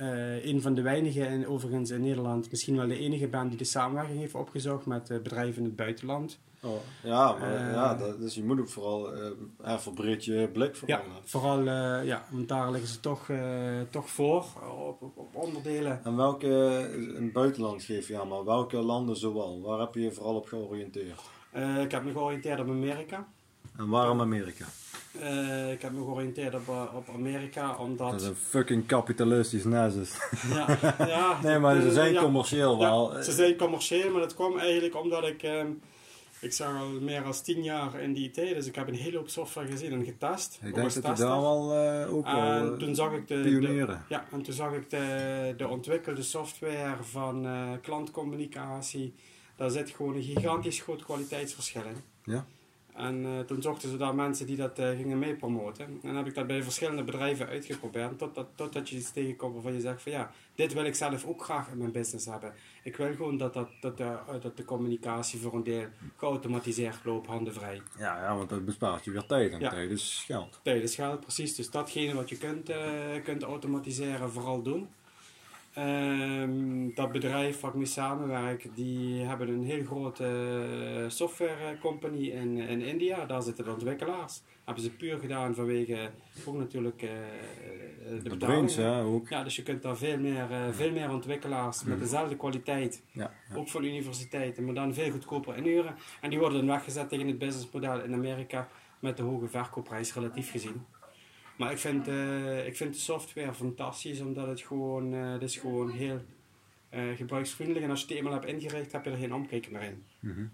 ehm, 0.00 0.48
een 0.48 0.62
van 0.62 0.74
de 0.74 0.82
weinigen, 0.82 1.26
en 1.26 1.46
overigens 1.46 1.90
in 1.90 2.00
Nederland, 2.00 2.50
misschien 2.50 2.76
wel 2.76 2.88
de 2.88 2.98
enige 2.98 3.28
ben 3.28 3.48
die 3.48 3.58
de 3.58 3.64
samenwerking 3.64 4.18
heeft 4.18 4.34
opgezocht 4.34 4.86
met 4.86 5.08
bedrijven 5.08 5.58
in 5.58 5.64
het 5.64 5.76
buitenland. 5.76 6.38
Oh, 6.62 6.80
ja, 7.02 7.32
maar, 7.32 7.52
uh, 7.52 7.72
ja 7.72 7.94
dat, 7.94 8.20
dus 8.20 8.34
je 8.34 8.44
moet 8.44 8.60
ook 8.60 8.68
vooral 8.68 9.14
uh, 9.14 9.78
verbreed 9.78 10.24
je 10.24 10.48
blik 10.52 10.76
voor. 10.76 10.88
Ja, 10.88 11.02
vooral, 11.24 11.58
uh, 11.58 12.04
ja, 12.04 12.24
want 12.30 12.48
daar 12.48 12.70
liggen 12.70 12.88
ze 12.88 13.00
toch, 13.00 13.28
toch 13.90 14.10
voor 14.10 14.44
op, 14.78 15.02
op, 15.02 15.16
op, 15.16 15.34
onderdelen. 15.34 16.04
En 16.04 16.16
welke, 16.16 16.48
in 17.16 17.24
het 17.24 17.32
buitenland 17.32 17.82
geef 17.82 18.08
je 18.08 18.20
aan, 18.20 18.28
maar 18.28 18.44
welke 18.44 18.76
landen 18.76 19.16
zoal? 19.16 19.60
Waar 19.60 19.78
heb 19.78 19.94
je 19.94 20.00
je 20.00 20.12
vooral 20.12 20.34
op 20.34 20.46
georiënteerd? 20.46 21.20
ik 21.80 21.90
heb 21.90 22.04
me 22.04 22.12
georiënteerd 22.12 22.60
op 22.60 22.68
Amerika. 22.68 23.28
En 23.76 23.88
waarom 23.88 24.20
Amerika? 24.20 24.64
Ik 25.72 25.82
heb 25.82 25.92
me 25.92 25.98
georiënteerd 25.98 26.54
op, 26.54 26.68
op 26.94 27.08
Amerika 27.14 27.76
omdat... 27.76 28.10
Dat 28.10 28.20
is 28.20 28.26
een 28.26 28.34
fucking 28.34 28.86
kapitalistisch 28.86 29.64
nezus. 29.64 30.18
Ja, 30.48 30.78
ja. 30.98 31.38
nee, 31.42 31.58
maar 31.58 31.80
ze 31.80 31.92
zijn 31.92 32.16
commercieel 32.16 32.78
wel. 32.78 33.22
ze 33.22 33.32
zijn 33.32 33.56
commercieel, 33.56 34.10
maar 34.10 34.20
dat 34.20 34.34
kwam 34.34 34.58
eigenlijk 34.58 34.96
omdat 34.96 35.26
ik... 35.26 35.42
Ehm, 35.42 35.68
ik 36.40 36.52
zag 36.52 36.76
al 36.76 36.88
meer 36.88 37.22
dan 37.22 37.32
tien 37.42 37.62
jaar 37.62 38.00
in 38.00 38.12
die 38.12 38.28
IT, 38.28 38.34
dus 38.34 38.66
ik 38.66 38.74
heb 38.74 38.88
een 38.88 38.94
hele 38.94 39.16
hoop 39.16 39.28
software 39.28 39.66
gezien 39.66 39.92
en 39.92 40.04
getest. 40.04 40.58
Ik 40.62 40.74
denk 40.74 40.92
dat 40.92 41.18
je 41.18 41.24
daar 41.24 41.40
wel 41.40 41.74
uh, 41.74 42.14
ook 42.14 42.26
en 42.26 42.78
toen 42.78 42.94
zag 42.94 43.12
ik 43.12 43.28
de, 43.28 43.40
pionieren. 43.40 44.04
ja, 44.08 44.24
en 44.32 44.42
toen 44.42 44.54
zag 44.54 44.72
ik 44.72 44.90
de, 44.90 45.54
de 45.56 45.68
ontwikkelde 45.68 46.22
software 46.22 46.96
van 47.00 47.48
klantcommunicatie. 47.82 49.14
Daar 49.56 49.70
zit 49.70 49.90
gewoon 49.90 50.14
een 50.14 50.22
gigantisch 50.22 50.80
groot 50.80 51.04
kwaliteitsverschil 51.04 51.82
in. 51.82 52.32
Ja. 52.32 52.46
En 52.94 53.24
uh, 53.24 53.38
toen 53.38 53.62
zochten 53.62 53.90
ze 53.90 53.96
daar 53.96 54.14
mensen 54.14 54.46
die 54.46 54.56
dat 54.56 54.78
uh, 54.78 54.88
gingen 54.88 55.18
mee 55.18 55.34
promoten. 55.34 55.84
En 55.84 55.98
dan 56.02 56.16
heb 56.16 56.26
ik 56.26 56.34
dat 56.34 56.46
bij 56.46 56.62
verschillende 56.62 57.04
bedrijven 57.04 57.46
uitgeprobeerd. 57.46 58.18
Totdat, 58.18 58.46
totdat 58.54 58.88
je 58.88 58.96
iets 58.96 59.12
tegenkomt 59.12 59.54
waarvan 59.54 59.72
je 59.72 59.80
zegt 59.80 60.02
van 60.02 60.12
ja, 60.12 60.30
dit 60.54 60.72
wil 60.72 60.84
ik 60.84 60.94
zelf 60.94 61.24
ook 61.26 61.44
graag 61.44 61.70
in 61.70 61.78
mijn 61.78 61.92
business 61.92 62.26
hebben. 62.26 62.52
Ik 62.82 62.96
wil 62.96 63.14
gewoon 63.14 63.36
dat, 63.36 63.54
dat, 63.54 63.68
dat, 63.80 63.96
de, 63.96 64.04
uh, 64.04 64.40
dat 64.40 64.56
de 64.56 64.64
communicatie 64.64 65.40
voor 65.40 65.54
een 65.54 65.64
deel 65.64 65.86
geautomatiseerd 66.16 67.04
loopt, 67.04 67.26
handenvrij. 67.26 67.82
Ja, 67.98 68.22
ja, 68.22 68.36
want 68.36 68.48
dat 68.48 68.64
bespaart 68.64 69.04
je 69.04 69.10
weer 69.10 69.26
tijd 69.26 69.52
en 69.52 69.60
ja. 69.60 69.70
tijd 69.70 69.90
is 69.90 70.22
geld. 70.26 70.60
Tijd 70.62 70.82
is 70.82 70.94
geld, 70.94 71.20
precies. 71.20 71.54
Dus 71.54 71.70
datgene 71.70 72.14
wat 72.14 72.28
je 72.28 72.36
kunt, 72.36 72.72
kunt 73.24 73.42
automatiseren, 73.42 74.30
vooral 74.30 74.62
doen. 74.62 74.88
Um, 75.78 76.94
dat 76.94 77.12
bedrijf 77.12 77.60
waar 77.60 77.70
ik 77.70 77.76
mee 77.76 77.86
samenwerk, 77.86 78.68
die 78.74 79.22
hebben 79.22 79.48
een 79.48 79.64
heel 79.64 79.84
grote 79.84 81.04
software 81.08 81.78
company 81.80 82.26
in, 82.26 82.58
in 82.58 82.80
India. 82.80 83.26
Daar 83.26 83.42
zitten 83.42 83.64
de 83.64 83.70
ontwikkelaars. 83.70 84.42
Hebben 84.64 84.84
ze 84.84 84.90
puur 84.90 85.18
gedaan 85.18 85.54
vanwege 85.54 86.10
ook 86.46 86.56
natuurlijk 86.56 87.02
uh, 87.02 87.10
de, 88.22 88.28
de 88.28 88.36
brains, 88.36 88.74
ja, 88.74 89.00
ook. 89.00 89.28
Ja, 89.28 89.44
dus 89.44 89.56
je 89.56 89.62
kunt 89.62 89.82
daar 89.82 89.96
veel 89.96 90.18
meer, 90.18 90.50
uh, 90.50 90.58
veel 90.70 90.92
meer 90.92 91.10
ontwikkelaars 91.10 91.84
met 91.84 91.98
dezelfde 91.98 92.36
kwaliteit, 92.36 93.02
ja, 93.12 93.32
ja. 93.48 93.56
ook 93.56 93.68
voor 93.68 93.84
universiteiten, 93.84 94.64
maar 94.64 94.74
dan 94.74 94.94
veel 94.94 95.10
goedkoper 95.10 95.56
inhuren. 95.56 95.94
En 96.20 96.30
die 96.30 96.38
worden 96.38 96.58
dan 96.58 96.66
weggezet 96.66 97.08
tegen 97.08 97.26
het 97.26 97.38
businessmodel 97.38 98.02
in 98.02 98.14
Amerika 98.14 98.68
met 98.98 99.16
de 99.16 99.22
hoge 99.22 99.48
verkoopprijs 99.48 100.14
relatief 100.14 100.50
gezien. 100.50 100.84
Maar 101.60 101.72
ik 101.72 101.78
vind, 101.78 102.08
uh, 102.08 102.66
ik 102.66 102.76
vind 102.76 102.94
de 102.94 103.00
software 103.00 103.54
fantastisch, 103.54 104.20
omdat 104.20 104.46
het 104.46 104.60
gewoon, 104.60 105.14
uh, 105.14 105.32
het 105.32 105.42
is 105.42 105.56
gewoon 105.56 105.90
heel 105.90 106.20
uh, 106.94 107.16
gebruiksvriendelijk. 107.16 107.84
En 107.84 107.90
als 107.90 108.00
je 108.00 108.06
het 108.06 108.16
eenmaal 108.16 108.32
hebt 108.32 108.44
ingericht, 108.46 108.92
heb 108.92 109.04
je 109.04 109.10
er 109.10 109.16
geen 109.16 109.34
omkijken 109.34 109.72
meer 109.72 109.82
in. 109.82 110.02
Mm 110.20 110.34
-hmm. 110.34 110.50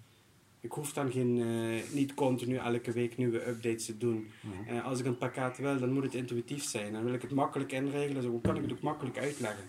Ik 0.61 0.73
hoef 0.73 0.93
dan 0.93 1.11
geen, 1.11 1.45
niet 1.93 2.15
continu 2.15 2.57
elke 2.57 2.93
week 2.93 3.17
nieuwe 3.17 3.49
updates 3.49 3.85
te 3.85 3.99
doen. 3.99 4.31
Mm 4.41 4.53
-hmm. 4.67 4.79
als 4.79 4.99
ik 4.99 5.07
een 5.07 5.19
pakket 5.19 5.59
wil, 5.59 5.79
dan 5.79 5.93
moet 5.93 6.03
het 6.03 6.15
intuïtief 6.15 6.65
zijn. 6.65 6.93
Dan 6.93 7.05
wil 7.05 7.15
ik 7.15 7.23
het 7.23 7.33
makkelijk 7.33 7.73
inregelen, 7.73 8.23
zo 8.23 8.39
kan 8.39 8.57
ik 8.57 8.63
het 8.63 8.73
ook 8.73 8.81
makkelijk 8.81 9.19
uitleggen 9.19 9.65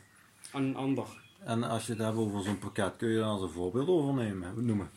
aan 0.52 0.64
een 0.64 0.76
ander. 0.76 1.08
En 1.40 1.64
als 1.64 1.86
je 1.86 1.92
het 1.92 2.02
hebt 2.02 2.18
over 2.18 2.44
zo'n 2.44 2.60
pakket, 2.60 2.96
kun 2.96 3.10
je 3.10 3.18
daar 3.18 3.26
als 3.26 3.42
een 3.42 3.50
voorbeeld 3.50 3.88
over 3.88 4.14
nemen, 4.14 4.66
noemen? 4.66 4.90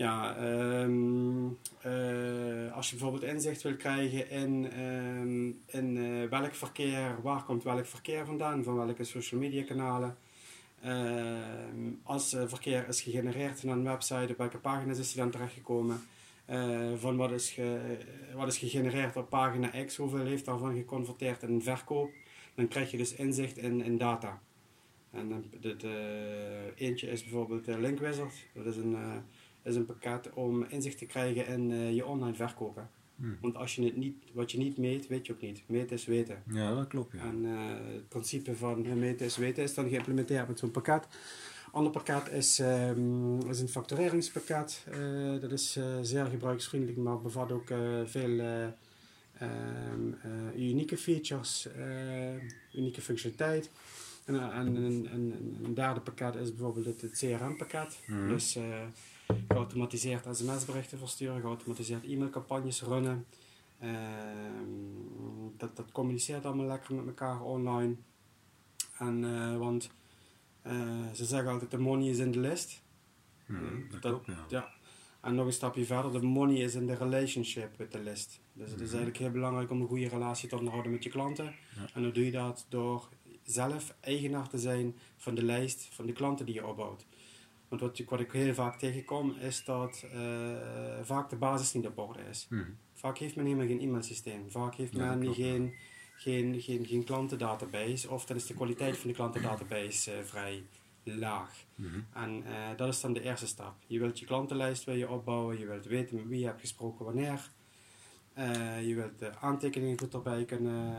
Ja, 0.00 0.36
um, 0.82 1.58
uh, 1.86 2.72
als 2.72 2.90
je 2.90 2.96
bijvoorbeeld 2.96 3.32
inzicht 3.32 3.62
wil 3.62 3.76
krijgen 3.76 4.30
in, 4.30 4.80
um, 4.80 5.60
in 5.66 5.96
uh, 5.96 6.28
welk 6.28 6.54
verkeer, 6.54 7.22
waar 7.22 7.44
komt 7.44 7.62
welk 7.62 7.86
verkeer 7.86 8.26
vandaan, 8.26 8.64
van 8.64 8.76
welke 8.76 9.04
social 9.04 9.40
media 9.40 9.64
kanalen. 9.64 10.16
Uh, 10.84 11.38
als 12.02 12.36
verkeer 12.46 12.88
is 12.88 13.02
gegenereerd 13.02 13.62
naar 13.62 13.76
een 13.76 13.84
website, 13.84 14.32
op 14.32 14.38
welke 14.38 14.58
pagina's 14.58 14.98
is 14.98 15.12
die 15.12 15.22
dan 15.22 15.30
terechtgekomen. 15.30 16.00
van 16.96 17.16
wat 17.16 17.30
is, 17.30 17.50
ge, 17.50 17.98
wat 18.34 18.48
is 18.48 18.58
gegenereerd 18.58 19.16
op 19.16 19.28
pagina 19.28 19.84
X, 19.84 19.96
hoeveel 19.96 20.26
heeft 20.26 20.44
daarvan 20.44 20.74
geconverteerd 20.74 21.42
in 21.42 21.62
verkoop. 21.62 22.10
Dan 22.54 22.68
krijg 22.68 22.90
je 22.90 22.96
dus 22.96 23.14
inzicht 23.14 23.56
in, 23.56 23.82
in 23.82 23.98
data. 23.98 24.40
En 25.10 25.44
dit, 25.60 25.84
eentje 26.74 27.10
is 27.10 27.22
bijvoorbeeld 27.22 27.66
Linkwizard. 27.66 28.46
Dat 28.54 28.66
is 28.66 28.76
een 28.76 28.96
is 29.62 29.76
een 29.76 29.86
pakket 29.86 30.30
om 30.34 30.64
inzicht 30.64 30.98
te 30.98 31.06
krijgen 31.06 31.46
in 31.46 31.70
uh, 31.70 31.94
je 31.94 32.06
online 32.06 32.34
verkopen. 32.34 32.90
Hmm. 33.16 33.38
Want 33.40 33.56
als 33.56 33.74
je 33.74 33.84
het 33.84 33.96
niet, 33.96 34.16
wat 34.32 34.50
je 34.50 34.58
niet 34.58 34.78
meet, 34.78 35.06
weet 35.06 35.26
je 35.26 35.32
ook 35.32 35.40
niet. 35.40 35.62
Meten 35.66 35.96
is 35.96 36.04
weten. 36.04 36.42
Ja, 36.46 36.74
dat 36.74 36.86
klopt. 36.86 37.12
Ja. 37.12 37.20
En 37.20 37.44
uh, 37.44 37.58
het 37.92 38.08
principe 38.08 38.56
van 38.56 38.98
meten 38.98 39.26
is 39.26 39.36
weten 39.36 39.62
is 39.62 39.74
dan 39.74 39.88
geïmplementeerd 39.88 40.48
met 40.48 40.58
zo'n 40.58 40.70
pakket. 40.70 41.06
Ander 41.72 41.92
pakket 41.92 42.30
is, 42.32 42.58
um, 42.58 43.48
is 43.48 43.60
een 43.60 43.68
factureringspakket. 43.68 44.86
Uh, 44.92 45.40
dat 45.40 45.52
is 45.52 45.78
zeer 46.02 46.26
gebruiksvriendelijk, 46.26 46.98
maar 46.98 47.20
bevat 47.20 47.52
ook 47.52 47.72
veel 48.04 48.40
um, 49.42 50.16
unieke 50.56 50.96
features, 50.96 51.68
unieke 52.74 53.00
functionaliteit. 53.00 53.70
En, 54.24 54.52
en, 54.52 54.76
en, 54.76 55.06
en, 55.10 55.56
een 55.64 55.74
derde 55.74 56.00
pakket 56.00 56.34
is 56.34 56.54
bijvoorbeeld 56.54 56.86
het, 56.86 57.00
het 57.00 57.12
CRM-pakket. 57.18 57.98
Hmm. 58.06 58.28
Dus 58.28 58.58
geautomatiseerd 59.48 60.36
sms-berichten 60.36 60.98
versturen, 60.98 61.40
geautomatiseerd 61.40 62.04
e-mailcampagnes 62.04 62.82
runnen. 62.82 63.26
Uh, 63.82 63.90
dat, 65.56 65.76
dat 65.76 65.92
communiceert 65.92 66.44
allemaal 66.46 66.66
lekker 66.66 66.94
met 66.94 67.06
elkaar 67.06 67.42
online. 67.42 67.94
En, 68.98 69.22
uh, 69.22 69.56
want 69.56 69.90
uh, 70.66 70.72
ze 71.12 71.24
zeggen 71.24 71.50
altijd: 71.50 71.70
de 71.70 71.78
money 71.78 72.08
is 72.08 72.18
in 72.18 72.30
de 72.30 72.38
list. 72.38 72.82
Hmm, 73.46 73.86
dat, 74.00 74.20
ja. 74.26 74.44
ja. 74.48 74.68
En 75.20 75.34
nog 75.34 75.46
een 75.46 75.52
stapje 75.52 75.84
verder: 75.84 76.12
de 76.12 76.22
money 76.22 76.56
is 76.56 76.74
in 76.74 76.86
de 76.86 76.94
relationship 76.94 77.76
with 77.76 77.90
the 77.90 78.00
list. 78.00 78.40
Dus 78.52 78.70
het 78.70 78.80
is 78.80 78.86
Mhm. 78.86 78.96
eigenlijk 78.96 79.16
heel 79.18 79.30
belangrijk 79.30 79.70
om 79.70 79.80
een 79.80 79.86
goede 79.88 80.08
relatie 80.08 80.48
te 80.48 80.56
onderhouden 80.56 80.92
met 80.92 81.04
je 81.04 81.10
klanten. 81.10 81.44
Ja. 81.44 81.88
En 81.94 82.02
dan 82.02 82.12
doe 82.12 82.24
je 82.24 82.30
dat 82.30 82.66
door 82.68 83.08
zelf 83.42 83.94
eigenaar 84.00 84.48
te 84.48 84.58
zijn 84.58 84.96
van 85.16 85.34
de 85.34 85.44
lijst 85.44 85.88
van 85.90 86.06
de 86.06 86.12
klanten 86.12 86.46
die 86.46 86.54
je 86.54 86.66
opbouwt. 86.66 87.06
Want 87.70 87.82
wat, 87.82 87.98
ik- 87.98 88.10
wat 88.10 88.20
ik 88.20 88.32
heel 88.32 88.54
vaak 88.54 88.78
tegenkom 88.78 89.34
is 89.38 89.64
dat 89.64 90.04
eh, 90.12 90.56
vaak 91.02 91.30
de 91.30 91.36
basis 91.36 91.72
niet 91.72 91.86
op 91.86 91.98
orde 91.98 92.20
is. 92.30 92.46
Mhm. 92.50 92.70
Vaak 92.94 93.18
heeft 93.18 93.36
men 93.36 93.44
helemaal 93.44 93.66
geen 93.66 93.80
e-mailsysteem. 93.80 94.50
Vaak 94.50 94.74
heeft 94.74 94.92
Ja, 94.96 95.08
men 95.08 95.20
klopt, 95.20 95.36
ja. 95.36 95.44
geen, 95.44 95.74
geen, 96.16 96.60
geen, 96.60 96.86
geen 96.86 97.04
klantendatabase. 97.04 98.10
Of 98.10 98.24
dan 98.26 98.36
is 98.36 98.46
de 98.46 98.54
kwaliteit 98.54 98.96
van 98.98 99.08
de 99.08 99.14
klantendatabase 99.16 100.12
eh, 100.12 100.22
vrij 100.24 100.62
laag. 101.04 101.64
Mhm. 101.74 102.00
En 102.12 102.42
eh, 102.46 102.76
dat 102.76 102.88
is 102.88 103.00
dan 103.00 103.12
de 103.12 103.22
eerste 103.22 103.46
stap. 103.46 103.74
Je 103.86 103.98
wilt 103.98 104.18
je 104.18 104.26
klantenlijst 104.26 104.84
wil 104.84 104.94
je 104.94 105.08
opbouwen. 105.08 105.58
Je 105.58 105.66
wilt 105.66 105.84
weten 105.86 106.16
met 106.16 106.26
wie 106.26 106.38
je 106.40 106.46
hebt 106.46 106.60
gesproken 106.60 107.04
wanneer. 107.04 107.50
Eh, 108.34 108.88
je 108.88 108.94
wilt 108.94 109.18
de 109.18 109.30
aantekeningen 109.40 109.98
goed 109.98 110.14
erbij 110.14 110.44
kunnen 110.44 110.94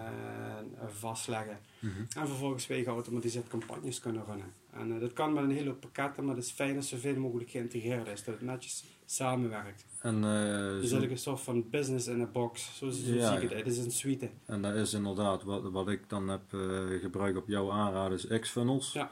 eh, 0.79 0.87
vastleggen. 0.87 1.59
Mhm. 1.79 2.01
En 2.17 2.27
vervolgens 2.27 2.67
je 2.67 2.83
geautomatiseerd 2.83 3.47
campagnes 3.47 3.99
kunnen 3.99 4.23
runnen. 4.25 4.53
En 4.73 4.93
eh, 4.93 4.99
dat 4.99 5.13
kan 5.13 5.33
met 5.33 5.43
een 5.43 5.51
hele 5.51 5.69
hoop 5.69 5.79
pakketten, 5.79 6.25
maar 6.25 6.35
het 6.35 6.43
is 6.45 6.51
fijn 6.51 6.75
als 6.75 6.89
zoveel 6.89 7.15
mogelijk 7.15 7.49
geïntegreerd 7.49 8.07
is. 8.07 8.23
Dat 8.23 8.33
het 8.33 8.43
netjes 8.43 8.83
samenwerkt. 9.05 9.85
En, 10.01 10.15
eh, 10.15 10.21
Dus 10.21 10.79
eigenlijk 10.81 11.11
een 11.11 11.17
soort 11.17 11.39
van 11.39 11.69
business 11.69 12.07
in 12.07 12.21
a 12.21 12.25
box. 12.25 12.77
Zo, 12.77 12.89
zo 12.89 13.13
Ja, 13.13 13.27
zie 13.33 13.41
ik 13.41 13.49
het. 13.49 13.57
Het 13.57 13.67
is 13.67 13.77
een 13.77 13.91
suite. 13.91 14.29
en 14.45 14.61
dat 14.61 14.75
is 14.75 14.93
inderdaad 14.93 15.43
wat, 15.43 15.71
wat 15.71 15.89
ik 15.89 16.09
dan 16.09 16.27
heb 16.27 16.41
eh, 16.53 16.59
gebruikt 17.01 17.37
op 17.37 17.47
jouw 17.47 17.71
aanraden, 17.71 18.17
is 18.17 18.39
Xfunnels. 18.39 18.93
Ja. 18.93 19.09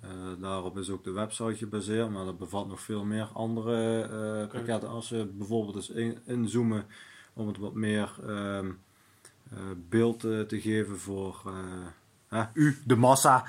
Eh, 0.00 0.10
daarop 0.40 0.78
is 0.78 0.90
ook 0.90 1.04
de 1.04 1.10
website 1.10 1.56
gebaseerd, 1.56 2.10
maar 2.10 2.24
dat 2.24 2.38
bevat 2.38 2.68
nog 2.68 2.80
veel 2.80 3.04
meer 3.04 3.28
andere 3.32 4.02
eh, 4.02 4.52
pakketten. 4.52 4.88
Als 4.88 5.10
we 5.10 5.26
bijvoorbeeld 5.26 5.76
eens 5.76 5.90
in, 5.90 6.18
inzoomen 6.24 6.86
om 7.32 7.46
het 7.46 7.58
wat 7.58 7.74
meer 7.74 8.14
ehm, 8.26 8.70
eh, 9.50 9.58
beeld 9.88 10.24
eh, 10.24 10.40
te 10.40 10.60
geven 10.60 10.98
voor 10.98 11.42
eh, 11.46 11.86
hè, 12.28 12.44
u, 12.54 12.78
de 12.84 12.96
massa. 12.96 13.44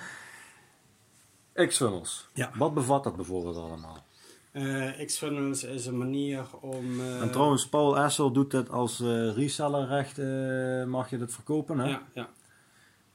Xfunnels. 1.54 2.30
Ja. 2.34 2.52
Wat 2.58 2.74
bevat 2.74 3.04
dat 3.04 3.16
bijvoorbeeld 3.16 3.56
allemaal? 3.58 4.06
Eh 4.52 5.06
Xfunnels 5.06 5.64
is 5.64 5.86
een 5.86 5.98
manier 5.98 6.46
om... 6.62 7.00
eh, 7.00 7.22
En 7.22 7.32
trouwens, 7.32 7.68
Paul 7.70 7.98
Essel 8.00 8.32
doet 8.32 8.52
het 8.52 8.70
als 8.70 9.00
eh 9.00 9.36
resellerrecht, 9.36 10.18
eh, 10.20 10.84
mag 10.86 11.10
je 11.10 11.18
dat 11.18 11.32
verkopen, 11.32 11.80
hè? 11.80 11.90
Ja, 11.90 12.02
ja. 12.14 12.30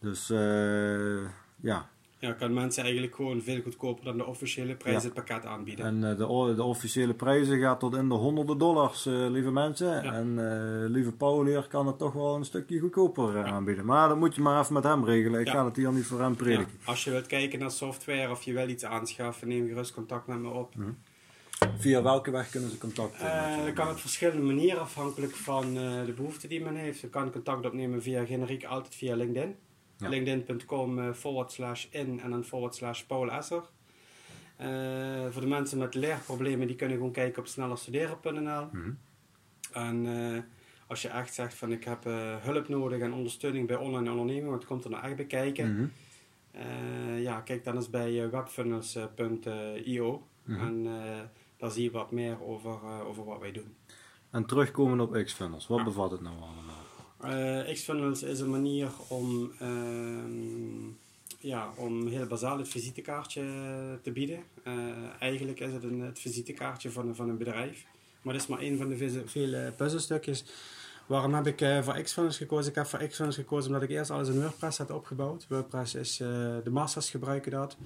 Dus 0.01 0.31
eh, 0.31 1.29
ja, 1.61 1.89
Ja, 2.21 2.33
kan 2.33 2.53
mensen 2.55 2.83
eigenlijk 2.83 3.15
gewoon 3.15 3.43
veel 3.43 3.61
goedkoper 3.63 4.05
dan 4.05 4.17
de 4.17 4.27
officiële 4.27 4.75
prijs 4.75 4.97
Ja. 4.97 5.03
het 5.03 5.15
pakket 5.15 5.45
aanbieden. 5.45 5.85
en 5.85 6.05
eh, 6.11 6.17
de, 6.17 6.53
de 6.57 6.63
officiële 6.63 7.15
prijzen 7.15 7.59
gaat 7.61 7.81
tot 7.81 7.95
in 7.97 8.09
de 8.09 8.15
honderden 8.15 8.59
dollars, 8.59 9.07
eh, 9.07 9.13
lieve 9.31 9.51
mensen. 9.51 9.87
Ja. 10.05 10.13
En 10.13 10.39
eh, 10.39 10.91
lieve 10.91 11.13
Paul 11.13 11.45
hier 11.45 11.67
kan 11.69 11.87
het 11.87 11.99
toch 11.99 12.13
wel 12.13 12.35
een 12.35 12.45
stukje 12.45 12.79
goedkoper 12.79 13.45
aanbieden. 13.45 13.85
Maar 13.85 14.09
dat 14.09 14.17
moet 14.19 14.35
je 14.35 14.41
maar 14.41 14.61
even 14.61 14.75
met 14.75 14.85
hem 14.85 15.05
regelen. 15.05 15.41
Ik 15.41 15.49
ga 15.49 15.65
het 15.65 15.77
hier 15.77 15.93
niet 15.93 16.07
voor 16.07 16.21
hem 16.21 16.31
Ja, 16.31 16.37
prediken. 16.37 16.79
als 16.85 17.05
je 17.05 17.11
wilt 17.11 17.27
kijken 17.27 17.59
naar 17.59 17.71
software 17.71 18.31
of 18.31 18.43
je 18.43 18.53
wil 18.53 18.69
iets 18.69 18.85
aanschaffen, 18.85 19.49
neem 19.49 19.69
gerust 19.69 19.93
contact 19.95 20.27
met 20.27 20.39
me 20.39 20.49
op. 20.51 20.75
Via 21.79 22.03
welke 22.03 22.31
weg 22.31 22.51
kunnen 22.51 22.71
ze 22.71 22.79
contact 22.79 23.13
Eh, 23.15 23.19
je 23.21 23.27
dan 23.29 23.57
kan 23.57 23.61
opnemen? 23.69 23.87
het 23.89 24.01
verschillende 24.01 24.43
manieren 24.43 24.81
afhankelijk 24.81 25.35
van 25.35 25.75
de 26.07 26.13
behoefte 26.17 26.49
die 26.49 26.61
men 26.61 26.75
heeft. 26.77 27.01
Je 27.01 27.09
kan 27.09 27.31
contact 27.33 27.67
opnemen 27.67 28.03
via 28.03 28.25
generiek 28.25 28.65
altijd 28.65 28.95
via 28.95 29.17
LinkedIn. 29.17 29.55
Ja. 29.99 30.09
LinkedIn.com 30.09 30.99
eh, 30.99 31.13
forward 31.13 31.53
slash 31.53 31.87
in 31.91 32.21
en 32.21 32.31
dan 32.31 32.45
forward 32.45 32.75
slash 32.75 33.03
Paul 33.03 33.31
Esser. 33.31 33.63
Eh, 34.57 35.27
voor 35.31 35.41
de 35.41 35.47
mensen 35.49 35.79
met 35.79 35.95
leerproblemen 35.95 36.67
die 36.67 36.77
kunnen 36.77 36.97
gewoon 36.97 37.13
kijken 37.13 37.43
op 37.43 37.49
snellerstuderen.nl. 37.49 38.67
Mhm. 38.73 38.91
En 39.73 40.07
eh, 40.07 40.43
als 40.87 41.03
je 41.03 41.09
echt 41.09 41.35
zegt 41.35 41.55
van 41.55 41.73
ik 41.73 41.85
heb 41.85 42.05
hulp 42.43 42.69
nodig 42.69 43.01
en 43.01 43.13
ondersteuning 43.13 43.67
bij 43.67 43.77
online 43.77 44.11
onderneming, 44.11 44.47
want 44.49 44.59
het 44.59 44.67
komt 44.67 44.85
er 44.85 44.91
nou 44.91 45.05
echt 45.05 45.17
bij 45.17 45.25
kijken. 45.27 45.73
Mhm. 45.75 45.87
Ja, 47.21 47.41
kijk 47.41 47.65
dan 47.65 47.75
eens 47.77 47.91
bij 47.91 48.31
webfunnels.io 48.31 50.23
Mhm. 50.45 50.61
en 50.61 50.83
daar 51.57 51.71
zie 51.71 51.83
je 51.83 51.91
wat 51.91 52.11
meer 52.11 52.43
over, 52.45 52.79
over 53.07 53.25
wat 53.25 53.39
wij 53.41 53.53
doen. 53.53 53.75
En 54.31 54.47
terugkomen 54.47 55.01
op 55.01 55.13
Xfunnels. 55.25 55.67
Wat 55.67 55.79
Ja. 55.79 55.85
bevat 55.85 56.11
het 56.11 56.21
nou 56.21 56.35
allemaal? 56.37 56.87
Eh 57.21 57.73
Xfunnels 57.75 58.23
is 58.23 58.41
een 58.41 58.51
manier 58.51 58.89
om, 59.09 59.53
ehm, 59.59 60.87
ja, 61.41 61.73
om 61.77 62.07
heel 62.07 62.27
bazaal 62.27 62.65
visitekaartje 62.65 63.43
te 64.03 64.11
bieden. 64.11 64.39
Eh, 64.63 64.75
eigenlijk 65.21 65.61
is 65.61 65.73
het 65.73 65.83
een, 65.83 66.01
het 66.01 66.19
visitekaartje 66.19 66.91
van, 66.91 67.09
een- 67.09 67.15
van 67.15 67.29
een 67.29 67.39
bedrijf. 67.39 67.85
Maar 68.23 68.33
dat 68.35 68.43
is 68.43 68.49
maar 68.49 68.59
één 68.59 68.77
van 68.79 68.89
de 68.89 69.23
vele- 69.27 69.73
puzzelstukjes. 69.77 70.45
Waarom 71.07 71.35
heb 71.35 71.47
ik 71.47 71.61
eh, 71.61 71.83
voor 71.83 72.01
Xfunnels 72.03 72.37
gekozen? 72.37 72.71
Ik 72.71 72.77
heb 72.77 72.87
voor 72.87 73.07
Xfunnels 73.07 73.37
gekozen 73.37 73.67
omdat 73.67 73.83
ik 73.83 73.91
eerst 73.97 74.11
alles 74.11 74.29
in 74.29 74.41
WordPress 74.41 74.79
had 74.79 74.91
opgebouwd. 74.91 75.47
WordPress 75.49 75.95
is, 75.95 76.17
de 76.17 76.71
masters 76.71 77.11
gebruiken 77.11 77.51
dat. 77.51 77.77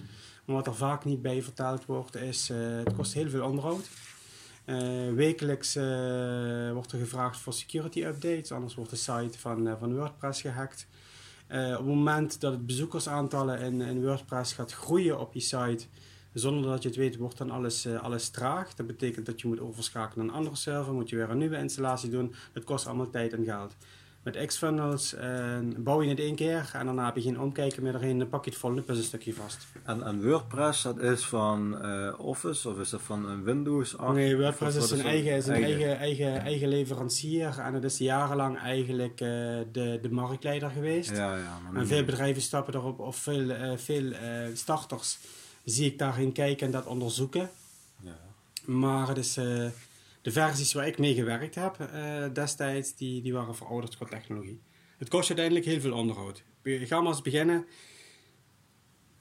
Maar 0.44 0.56
wat 0.56 0.66
er 0.66 0.74
vaak 0.74 1.04
niet 1.04 1.22
bij 1.22 1.42
verteld 1.42 1.84
wordt 1.84 2.14
is, 2.16 2.48
het 2.48 2.94
kost 2.94 3.14
heel 3.14 3.28
veel 3.28 3.44
onderhoud. 3.44 3.88
Eh, 4.64 5.12
wekelijks 5.14 5.76
eh, 5.76 6.72
wordt 6.72 6.92
er 6.92 6.98
gevraagd 6.98 7.40
voor 7.40 7.52
security 7.52 8.04
updates, 8.04 8.52
anders 8.52 8.74
wordt 8.74 8.90
de 8.90 8.96
site 8.96 9.38
van, 9.38 9.68
eh, 9.68 9.74
van 9.78 9.94
WordPress 9.96 10.40
gehackt. 10.40 10.86
Eh, 11.46 11.70
op 11.70 11.76
het 11.76 11.86
moment 11.86 12.40
dat 12.40 12.52
het 12.52 12.66
bezoekersaantallen 12.66 13.60
in, 13.60 13.80
in 13.80 14.02
WordPress 14.02 14.52
gaat 14.52 14.72
groeien 14.72 15.20
op 15.20 15.34
je 15.34 15.40
site, 15.40 15.84
zonder 16.32 16.70
dat 16.70 16.82
je 16.82 16.88
het 16.88 16.98
weet, 16.98 17.16
wordt 17.16 17.38
dan 17.38 17.50
alles, 17.50 17.86
alles 17.86 18.28
traag. 18.28 18.74
Dat 18.74 18.86
betekent 18.86 19.26
dat 19.26 19.40
je 19.40 19.48
moet 19.48 19.60
overschakelen 19.60 20.26
naar 20.26 20.34
een 20.34 20.40
andere 20.40 20.56
server, 20.56 20.92
moet 20.92 21.10
je 21.10 21.16
weer 21.16 21.30
een 21.30 21.38
nieuwe 21.38 21.56
installatie 21.56 22.10
doen. 22.10 22.34
Dat 22.52 22.64
kost 22.64 22.86
allemaal 22.86 23.10
tijd 23.10 23.32
en 23.32 23.44
geld. 23.44 23.74
Met 24.22 24.46
Xfunnels 24.46 25.14
eh, 25.14 25.58
bouw 25.76 26.02
je 26.02 26.08
het 26.08 26.18
één 26.18 26.34
keer 26.34 26.70
en 26.72 26.86
daarna 26.86 27.04
heb 27.04 27.16
je 27.16 27.22
geen 27.22 27.40
omkijken 27.40 27.82
meer 27.82 27.94
erheen, 27.94 28.18
dan 28.18 28.28
pak 28.28 28.44
je 28.44 28.50
het 28.50 28.58
volgende 28.58 28.84
puzzelstukje 28.84 29.34
vast. 29.34 29.66
En, 29.84 30.02
en 30.02 30.22
WordPress, 30.22 30.82
dat 30.82 30.98
is 30.98 31.24
van 31.24 31.82
eh, 31.82 32.14
Office 32.18 32.68
of 32.68 32.78
is 32.78 32.90
dat 32.90 33.02
van 33.02 33.28
een 33.28 33.42
Windows? 33.44 33.98
8? 33.98 34.14
Nee, 34.14 34.36
WordPress 34.36 34.76
is 34.76 34.90
een, 34.90 34.96
dat? 34.96 35.06
eigen, 35.06 35.32
is 35.32 35.46
een 35.46 35.62
eigen, 35.62 35.98
eigen, 35.98 36.40
eigen 36.40 36.68
leverancier 36.68 37.58
en 37.58 37.74
het 37.74 37.84
is 37.84 37.98
jarenlang 37.98 38.58
eigenlijk 38.58 39.20
eh, 39.20 39.28
de, 39.72 39.98
de 40.02 40.10
marktleider 40.10 40.70
geweest. 40.70 41.10
Ja, 41.10 41.36
ja. 41.36 41.58
maar 41.58 41.80
En 41.80 41.86
veel 41.86 42.04
bedrijven 42.04 42.42
stappen 42.42 42.74
erop, 42.74 42.98
of 42.98 43.16
veel, 43.16 43.50
eh, 43.50 43.76
veel 43.76 44.12
eh, 44.12 44.46
starters 44.54 45.18
zie 45.64 45.86
ik 45.86 45.98
daarin 45.98 46.32
kijken 46.32 46.66
en 46.66 46.72
dat 46.72 46.86
onderzoeken. 46.86 47.50
Ja. 48.00 48.18
Maar 48.64 49.08
het 49.08 49.16
is, 49.16 49.36
eh, 49.36 49.66
de 50.22 50.30
versies 50.32 50.72
waar 50.72 50.86
ik 50.86 50.98
mee 50.98 51.14
gewerkt 51.14 51.54
heb 51.54 51.80
eh, 51.80 52.24
destijds, 52.32 52.94
die, 52.96 53.22
die 53.22 53.32
waren 53.32 53.56
verouderd 53.56 53.96
qua 53.96 54.06
technologie. 54.06 54.60
Het 54.98 55.08
kost 55.08 55.28
uiteindelijk 55.28 55.66
heel 55.66 55.80
veel 55.80 55.92
onderhoud. 55.92 56.42
Ga 56.64 57.00
maar 57.00 57.12
eens 57.12 57.22
beginnen. 57.22 57.66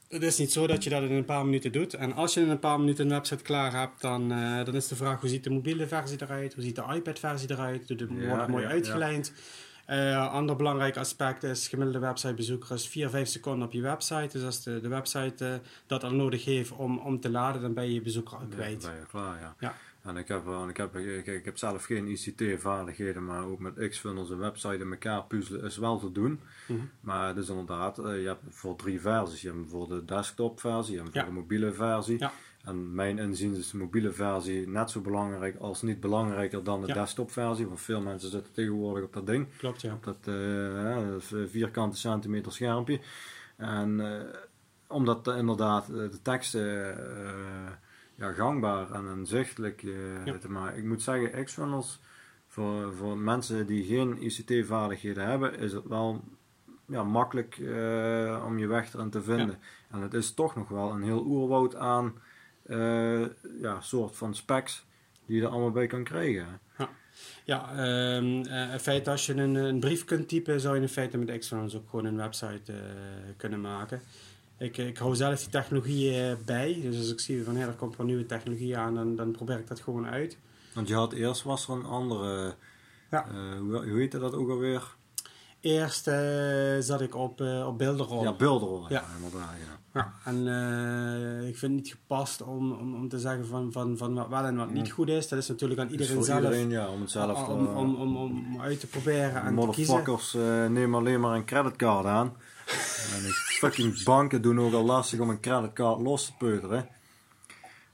Het 0.09 0.23
is 0.23 0.37
niet 0.37 0.51
zo 0.51 0.67
dat 0.67 0.83
je 0.83 0.89
dat 0.89 1.03
in 1.03 1.11
een 1.11 1.25
paar 1.25 1.45
minuten 1.45 1.71
doet. 1.71 1.93
En 1.93 2.13
als 2.13 2.33
je 2.33 2.41
in 2.41 2.49
een 2.49 2.59
paar 2.59 2.79
minuten 2.79 3.05
een 3.05 3.11
website 3.11 3.43
klaar 3.43 3.79
hebt, 3.79 4.01
dan, 4.01 4.31
eh, 4.31 4.65
dan 4.65 4.75
is 4.75 4.87
de 4.87 4.95
vraag 4.95 5.19
hoe 5.19 5.29
ziet 5.29 5.43
de 5.43 5.49
mobiele 5.49 5.87
versie 5.87 6.21
eruit? 6.21 6.53
Hoe 6.53 6.63
ziet 6.63 6.75
de 6.75 6.83
iPad 6.95 7.19
versie 7.19 7.51
eruit? 7.51 7.89
Het 7.89 7.99
Ja, 7.99 8.05
wordt 8.07 8.41
het 8.41 8.47
mooi 8.49 8.63
ja, 8.63 8.69
uitgelijnd? 8.69 9.33
Eh 9.85 10.31
ander 10.31 10.55
belangrijk 10.55 10.97
aspect 10.97 11.43
is, 11.43 11.67
gemiddelde 11.67 11.99
websitebezoeker 11.99 12.75
is 12.75 12.87
4, 12.87 13.09
5 13.09 13.27
seconden 13.27 13.67
op 13.67 13.73
je 13.73 13.81
website. 13.81 14.29
Dus 14.31 14.43
als 14.43 14.63
de, 14.63 14.79
de 14.81 14.87
website 14.87 15.61
dat 15.87 16.03
al 16.03 16.11
nodig 16.13 16.45
heeft 16.45 16.71
om, 16.71 16.97
om 16.99 17.19
te 17.19 17.29
laden, 17.29 17.61
dan 17.61 17.73
ben 17.73 17.83
je 17.83 17.93
je 17.93 18.01
bezoeker 18.01 18.37
al 18.37 18.41
Ja, 18.49 18.55
kwijt. 18.55 18.81
ben 18.81 18.95
je 18.99 19.05
klaar, 19.09 19.55
ja. 19.59 19.75
En 20.03 20.17
ik 20.17 20.27
heb, 20.27 20.45
wel- 20.45 20.69
ik, 20.69 20.77
heb, 20.77 20.95
ik, 20.95 21.25
ik 21.27 21.45
heb 21.45 21.57
zelf 21.57 21.83
geen 21.83 22.07
ICT-vaardigheden, 22.07 23.25
maar 23.25 23.45
ook 23.45 23.59
met 23.59 23.87
Xfunnels 23.89 24.29
een 24.29 24.37
website 24.37 24.77
in 24.83 24.91
elkaar 24.91 25.23
puzzelen 25.23 25.63
is 25.63 25.77
wel 25.77 25.99
te 25.99 26.11
doen. 26.11 26.39
Mhm. 26.67 26.79
Maar 27.01 27.27
het 27.27 27.37
is 27.37 27.49
inderdaad, 27.49 27.97
eh, 27.99 28.21
je 28.21 28.27
hebt 28.27 28.41
voor 28.49 28.75
drie 28.75 29.01
versies. 29.01 29.41
Je 29.41 29.47
hebt 29.51 29.69
voor 29.69 29.87
de 29.87 30.05
desktop 30.05 30.59
versie, 30.59 30.93
je 30.95 31.01
hebt 31.01 31.13
Ja. 31.13 31.23
voor 31.25 31.33
de 31.33 31.39
mobiele 31.39 31.71
versie. 31.73 32.19
Ja. 32.19 32.31
En 32.63 32.95
mijn 32.95 33.17
inzien 33.19 33.55
is 33.55 33.71
de 33.71 33.77
mobiele 33.77 34.11
versie 34.11 34.67
net 34.67 34.89
zo 34.91 35.01
belangrijk 35.01 35.57
als 35.59 35.81
niet 35.81 35.99
belangrijker 35.99 36.63
dan 36.63 36.81
de 36.81 36.87
Ja. 36.87 36.93
desktop 36.93 37.31
versie. 37.31 37.67
Want 37.67 37.81
veel 37.81 38.01
mensen 38.01 38.29
zitten 38.29 38.53
tegenwoordig 38.53 39.03
op 39.03 39.13
dat 39.13 39.25
ding. 39.27 39.47
Klopt, 39.57 39.81
ja. 39.81 39.93
Op 39.93 40.03
dat, 40.03 40.17
eh, 40.23 41.15
eh, 41.15 41.21
vierkante 41.47 41.97
centimeter 41.97 42.51
schermpje. 42.51 42.99
En 43.57 43.99
eh, 44.15 44.27
omdat 44.87 45.27
eh, 45.27 45.37
inderdaad 45.37 45.89
eh, 45.89 45.95
de 45.95 46.21
teksten 46.21 46.97
eh, 47.17 47.71
ja, 48.21 48.31
gangbaar 48.31 48.91
en 48.91 49.05
inzichtelijk 49.17 49.83
eh, 49.83 50.25
Ja. 50.25 50.37
te 50.37 50.49
maken. 50.51 50.77
Ik 50.77 50.85
moet 50.85 51.01
zeggen, 51.01 51.43
Xfunnels, 51.45 51.99
voor, 52.47 52.93
voor 52.93 53.17
mensen 53.17 53.67
die 53.67 53.83
geen 53.83 54.23
ICT-vaardigheden 54.23 55.25
hebben, 55.25 55.57
is 55.57 55.73
het 55.73 55.87
wel 55.87 56.23
ja, 56.85 57.03
makkelijk 57.03 57.57
eh, 57.57 58.43
om 58.45 58.59
je 58.59 58.67
weg 58.67 58.93
erin 58.93 59.09
te 59.09 59.23
vinden. 59.23 59.59
En 59.89 60.01
het 60.01 60.13
is 60.13 60.33
toch 60.33 60.55
nog 60.55 60.67
wel 60.69 60.91
een 60.91 61.03
heel 61.03 61.23
oerwoud 61.25 61.75
aan 61.75 62.13
eh, 62.63 63.25
ja, 63.61 63.81
soort 63.81 64.15
van 64.15 64.35
specs 64.35 64.85
die 65.25 65.35
je 65.35 65.41
er 65.43 65.49
allemaal 65.49 65.71
bij 65.71 65.87
kan 65.87 66.03
krijgen. 66.03 66.59
Ja, 67.43 67.69
ehm 67.69 68.41
eh, 68.41 68.73
in 68.73 68.79
feite 68.79 69.09
als 69.09 69.25
je 69.25 69.33
een, 69.33 69.55
een 69.55 69.79
brief 69.79 70.05
kunt 70.05 70.27
typen, 70.27 70.59
zou 70.59 70.75
je 70.75 70.81
in 70.81 70.89
feite 70.89 71.17
met 71.17 71.37
Xfunnels 71.37 71.75
ook 71.75 71.89
gewoon 71.89 72.05
een 72.05 72.17
website 72.17 72.73
kunnen 73.37 73.61
maken. 73.61 74.01
Ik, 74.61 74.77
ik 74.77 74.97
hou 74.97 75.15
zelf 75.15 75.39
die 75.39 75.49
technologie 75.49 76.21
eh, 76.21 76.35
bij, 76.45 76.79
dus 76.81 76.97
als 76.97 77.11
ik 77.11 77.19
zie 77.19 77.43
van 77.43 77.55
hé, 77.55 77.67
er 77.67 77.73
komt 77.73 77.97
wel 77.97 78.05
nieuwe 78.05 78.25
technologie 78.25 78.77
aan, 78.77 78.95
dan, 78.95 79.15
dan 79.15 79.31
probeer 79.31 79.57
ik 79.59 79.67
dat 79.67 79.79
gewoon 79.79 80.07
uit. 80.07 80.37
Want 80.73 80.87
je 80.87 80.93
had 80.93 81.13
eerst 81.13 81.43
was 81.43 81.67
er 81.67 81.73
een 81.73 81.85
andere, 81.85 82.53
Ja. 83.11 83.25
eh, 83.27 83.59
hoe, 83.59 83.89
hoe 83.89 83.99
heette 83.99 84.19
dat 84.19 84.33
ook 84.33 84.49
alweer? 84.49 84.95
Eerst 85.59 86.07
eh, 86.07 86.77
zat 86.79 87.01
ik 87.01 87.15
op, 87.15 87.41
eh 87.41 87.67
op 87.67 87.77
beeldenrol. 87.77 88.23
Ja, 88.23 88.33
beeldenrollen. 88.33 88.89
Ja, 88.89 88.99
Ja. 89.09 89.15
inderdaad. 89.15 89.49
Ja. 89.65 89.79
Ja, 89.93 90.13
en 90.25 90.47
eh, 90.47 91.47
ik 91.47 91.57
vind 91.57 91.71
het 91.73 91.81
niet 91.83 91.91
gepast 91.91 92.41
om, 92.41 92.71
om, 92.71 92.95
om 92.95 93.09
te 93.09 93.19
zeggen 93.19 93.47
van, 93.47 93.71
van, 93.71 93.97
van 93.97 94.13
wat 94.13 94.27
wel 94.27 94.43
en 94.43 94.55
wat 94.55 94.71
niet 94.71 94.87
Ja. 94.87 94.93
goed 94.93 95.07
is. 95.09 95.27
Dat 95.27 95.39
is 95.39 95.47
natuurlijk 95.47 95.79
aan 95.79 95.89
iedereen 95.89 96.23
zelf 96.23 96.43
iedereen, 96.43 96.69
ja, 96.69 96.89
om 96.89 97.01
het 97.01 97.11
zelf 97.11 97.45
te... 97.45 97.51
om, 97.51 97.67
om, 97.67 97.95
om, 97.95 98.17
om 98.17 98.61
uit 98.61 98.79
te 98.79 98.87
proberen 98.87 99.41
en 99.43 99.55
te 99.59 99.67
kiezen. 99.71 99.93
Motherfuckers 99.95 100.35
uh, 100.35 100.67
nemen 100.67 100.99
alleen 100.99 101.19
maar 101.19 101.35
een 101.35 101.45
creditcard 101.45 102.05
aan. 102.05 102.33
En 103.15 103.21
die 103.23 103.33
fucking 103.33 104.03
banken 104.03 104.41
doen 104.41 104.59
ook 104.59 104.73
al 104.73 104.83
lastig 104.85 105.19
om 105.19 105.29
een 105.29 105.39
creditcard 105.39 105.99
los 106.01 106.25
te 106.25 106.31
peuteren. 106.37 106.87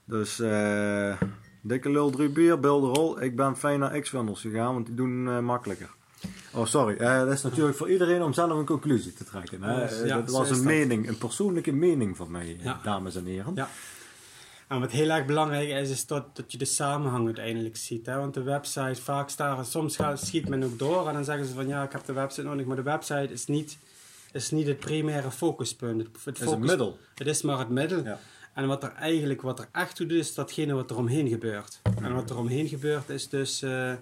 Dus 0.04 0.40
eh 0.40 1.20
dikke 1.62 1.90
lul 1.90 2.10
3 2.10 2.28
bier, 2.28 2.60
beeldenrol. 2.60 3.22
Ik 3.22 3.36
ben 3.36 3.56
fijn 3.56 3.78
naar 3.80 4.00
X-Funnels 4.00 4.40
gegaan, 4.40 4.74
want 4.74 4.86
die 4.86 4.94
doen 4.94 5.26
uh, 5.26 5.38
makkelijker. 5.38 5.90
Oh, 6.52 6.66
sorry. 6.66 6.94
Uh, 7.00 7.18
dat 7.18 7.32
is 7.32 7.42
natuurlijk 7.42 7.76
voor 7.76 7.90
iedereen 7.90 8.22
om 8.22 8.32
zelf 8.32 8.50
een 8.50 8.64
conclusie 8.64 9.12
te 9.12 9.24
trekken. 9.24 9.62
Hè? 9.62 10.04
Ja, 10.04 10.16
dat 10.16 10.30
was 10.30 10.50
een 10.50 10.56
dat. 10.56 10.64
mening, 10.64 11.08
een 11.08 11.18
persoonlijke 11.18 11.72
mening 11.72 12.16
van 12.16 12.30
mij, 12.30 12.56
Ja. 12.60 12.80
dames 12.82 13.16
en 13.16 13.24
heren. 13.24 13.52
Ja. 13.54 13.68
En 14.68 14.80
wat 14.80 14.90
heel 14.90 15.10
erg 15.10 15.26
belangrijk 15.26 15.68
is, 15.68 15.90
is 15.90 16.06
dat, 16.06 16.36
dat 16.36 16.52
je 16.52 16.58
de 16.58 16.64
samenhang 16.64 17.26
uiteindelijk 17.26 17.76
ziet. 17.76 18.06
Hè? 18.06 18.16
Want 18.16 18.34
de 18.34 18.42
website, 18.42 19.02
vaak 19.02 19.28
staan, 19.28 19.64
soms 19.64 19.96
gaat, 19.96 20.20
schiet 20.20 20.48
men 20.48 20.62
ook 20.62 20.78
door 20.78 21.08
en 21.08 21.14
dan 21.14 21.24
zeggen 21.24 21.46
ze 21.46 21.54
van 21.54 21.68
ja, 21.68 21.82
ik 21.82 21.92
heb 21.92 22.04
de 22.04 22.12
website 22.12 22.46
nodig, 22.46 22.66
maar 22.66 22.76
de 22.76 22.82
website 22.82 23.32
is 23.32 23.46
niet, 23.46 23.78
is 24.32 24.50
niet 24.50 24.66
het 24.66 24.78
primaire 24.78 25.30
focuspunt. 25.30 26.00
Het, 26.00 26.24
Het 26.24 26.40
is 26.40 26.50
een 26.50 26.60
middel. 26.60 26.98
Het 27.14 27.26
is 27.26 27.42
maar 27.42 27.58
het 27.58 27.68
middel. 27.68 28.04
Ja. 28.04 28.18
En 28.58 28.66
wat 28.66 28.82
er 28.82 28.92
eigenlijk, 28.92 29.42
wat 29.42 29.58
er 29.58 29.68
echt 29.72 29.96
toe 29.96 30.06
doet, 30.06 30.18
is 30.18 30.34
datgene 30.34 30.74
wat 30.74 30.90
er 30.90 30.96
omheen 30.96 31.28
gebeurt. 31.28 31.80
En 32.02 32.14
wat 32.14 32.30
er 32.30 32.38
omheen 32.38 32.68
gebeurt 32.68 33.08
is 33.08 33.28
dus 33.28 33.62
eh, 33.62 33.92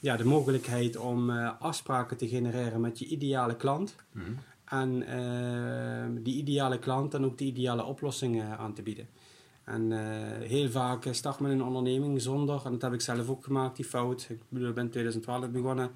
ja, 0.00 0.16
de 0.16 0.24
mogelijkheid 0.24 0.96
om 0.96 1.30
eh, 1.30 1.50
afspraken 1.60 2.16
te 2.16 2.28
genereren 2.28 2.80
met 2.80 2.98
je 2.98 3.06
ideale 3.06 3.56
klant. 3.56 3.94
Mhm. 4.12 4.30
En 4.64 5.06
eh, 5.06 6.22
die 6.24 6.34
ideale 6.34 6.78
klant 6.78 7.12
dan 7.12 7.24
ook 7.24 7.38
de 7.38 7.44
ideale 7.44 7.84
oplossingen 7.84 8.58
aan 8.58 8.74
te 8.74 8.82
bieden. 8.82 9.08
En 9.66 9.92
eh, 9.92 10.48
heel 10.48 10.70
vaak 10.70 11.04
eh, 11.04 11.12
start 11.12 11.40
men 11.40 11.50
een 11.50 11.62
onderneming 11.62 12.22
zonder, 12.22 12.60
en 12.64 12.72
dat 12.72 12.82
heb 12.82 12.92
ik 12.92 13.00
zelf 13.00 13.28
ook 13.28 13.44
gemaakt, 13.44 13.76
die 13.76 13.84
fout. 13.84 14.26
Ik 14.28 14.40
bedoel, 14.48 14.68
ik 14.68 14.74
ben 14.74 14.84
in 14.84 14.90
2012 14.90 15.50
begonnen. 15.50 15.90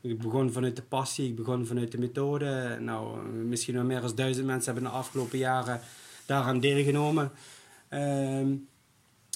Ik 0.00 0.18
begon 0.18 0.52
vanuit 0.52 0.76
de 0.76 0.82
passie, 0.82 1.28
ik 1.28 1.36
begon 1.36 1.66
vanuit 1.66 1.92
de 1.92 1.98
methode. 1.98 2.78
Nou, 2.80 3.28
misschien 3.28 3.74
wel 3.74 3.84
meer 3.84 4.00
dan 4.00 4.14
duizend 4.14 4.46
mensen 4.46 4.72
hebben 4.72 4.90
de 4.90 4.96
afgelopen 4.96 5.38
jaren 5.38 5.80
daaraan 6.26 6.60
deelgenomen. 6.60 7.32
Ehm, 7.88 8.54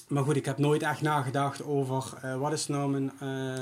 maar 0.07 0.23
goed, 0.23 0.35
ik 0.35 0.45
heb 0.45 0.57
nooit 0.57 0.81
echt 0.81 1.01
nagedacht 1.01 1.63
over 1.63 2.13
eh, 2.21 2.37
wat 2.37 2.51
is 2.51 2.67
nou 2.67 2.89
mijn, 2.91 3.11
eh, 3.11 3.19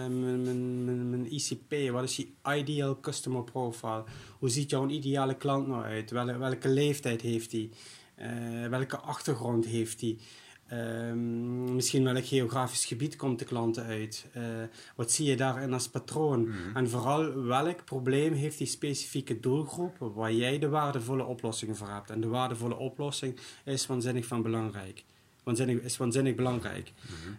mijn, 0.07 0.43
mijn, 0.43 0.85
mijn, 0.85 1.09
mijn 1.09 1.33
ICP, 1.33 1.91
wat 1.91 2.03
is 2.03 2.15
die 2.15 2.35
Ideal 2.45 2.99
Customer 2.99 3.43
Profile? 3.43 4.03
Hoe 4.39 4.49
ziet 4.49 4.69
jouw 4.69 4.87
ideale 4.87 5.35
klant 5.35 5.67
nou 5.67 5.83
uit? 5.83 6.11
Welke, 6.11 6.37
welke 6.37 6.69
leeftijd 6.69 7.21
heeft 7.21 7.51
hij? 7.51 7.69
Eh, 8.21 8.67
welke 8.69 8.97
achtergrond 8.97 9.65
heeft 9.65 10.01
hij? 10.01 10.17
Ehm, 10.67 11.75
misschien 11.75 12.03
welk 12.03 12.25
geografisch 12.25 12.85
gebied 12.85 13.15
komt 13.15 13.39
de 13.39 13.45
klant 13.45 13.79
uit? 13.79 14.25
Eh, 14.33 14.43
wat 14.95 15.11
zie 15.11 15.25
je 15.25 15.35
daarin 15.35 15.73
als 15.73 15.89
patroon? 15.89 16.51
En 16.73 16.89
vooral 16.89 17.43
welk 17.43 17.85
probleem 17.85 18.33
heeft 18.33 18.57
die 18.57 18.67
specifieke 18.67 19.39
doelgroep 19.39 19.97
waar 19.99 20.33
jij 20.33 20.59
de 20.59 20.69
waardevolle 20.69 21.23
oplossingen 21.23 21.75
voor 21.75 21.89
hebt? 21.89 22.09
En 22.09 22.21
de 22.21 22.27
waardevolle 22.27 22.75
oplossing 22.75 23.39
is 23.65 23.87
waanzinnig 23.87 24.25
van 24.25 24.41
belangrijk. 24.41 25.03
Waanzinnig, 25.43 25.81
is 25.81 25.97
waanzinnig 25.97 26.35
belangrijk. 26.35 26.93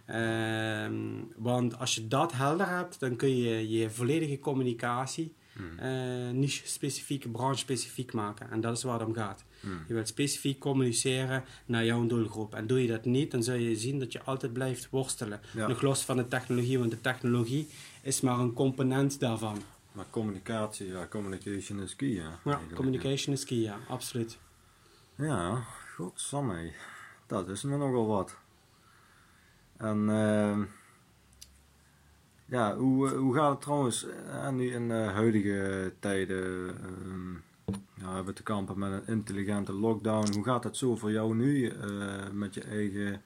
Ehm, 0.05 0.95
want 1.35 1.79
als 1.79 1.95
je 1.95 2.07
dat 2.07 2.31
helder 2.31 2.69
hebt, 2.69 2.99
dan 2.99 3.15
kun 3.15 3.37
je 3.37 3.69
je 3.69 3.89
volledige 3.89 4.39
communicatie 4.39 5.33
eh, 5.77 6.29
niche-specifiek, 6.31 7.31
branche-specifiek 7.31 8.13
maken. 8.13 8.51
En 8.51 8.61
dat 8.61 8.77
is 8.77 8.83
waar 8.83 8.99
het 8.99 9.07
om 9.07 9.13
gaat. 9.13 9.45
Je 9.87 9.93
wilt 9.93 10.07
specifiek 10.07 10.59
communiceren 10.59 11.43
naar 11.65 11.85
jouw 11.85 12.05
doelgroep. 12.05 12.55
En 12.55 12.67
doe 12.67 12.81
je 12.81 12.87
dat 12.87 13.05
niet, 13.05 13.31
dan 13.31 13.43
zul 13.43 13.55
je 13.55 13.75
zien 13.75 13.99
dat 13.99 14.11
je 14.11 14.23
altijd 14.23 14.53
blijft 14.53 14.89
worstelen. 14.89 15.41
Ja. 15.53 15.67
Nog 15.67 15.81
los 15.81 16.03
van 16.03 16.17
de 16.17 16.27
technologie, 16.27 16.79
want 16.79 16.91
de 16.91 17.01
technologie 17.01 17.67
is 18.01 18.21
maar 18.21 18.39
een 18.39 18.53
component 18.53 19.19
daarvan. 19.19 19.61
Maar 19.91 20.05
communicatie, 20.09 20.87
ja, 20.87 21.07
communication 21.07 21.81
is 21.81 21.95
key, 21.95 22.07
ja. 22.07 22.39
Ja, 22.43 22.59
communication 22.73 23.35
is 23.35 23.45
key, 23.45 23.57
ja, 23.57 23.77
absoluut. 23.87 24.37
Ja, 25.15 25.63
godsamme. 25.95 26.71
Dat 27.27 27.49
is 27.49 27.63
me 27.63 27.77
nogal 27.77 28.07
wat. 28.07 28.37
En 29.77 30.09
ehm, 30.09 30.63
ja, 32.45 32.75
hoe, 32.75 33.09
eh, 33.09 33.17
hoe 33.17 33.35
gaat 33.35 33.51
het 33.51 33.61
trouwens 33.61 34.05
eh, 34.05 34.49
nu 34.49 34.73
in 34.73 34.87
de 34.87 34.93
huidige 34.93 35.93
tijden? 35.99 36.77
ehm, 36.77 37.52
ja, 37.95 38.09
we 38.09 38.15
hebben 38.15 38.33
te 38.35 38.43
kampen 38.43 38.79
met 38.79 38.91
een 38.91 39.07
intelligente 39.07 39.73
lockdown. 39.73 40.33
Hoe 40.33 40.43
gaat 40.43 40.63
het 40.63 40.77
zo 40.77 40.95
voor 40.95 41.11
jou 41.11 41.35
nu 41.35 41.67
eh, 41.69 41.87
met 42.31 42.53
je 42.53 42.61
eigen... 42.61 43.21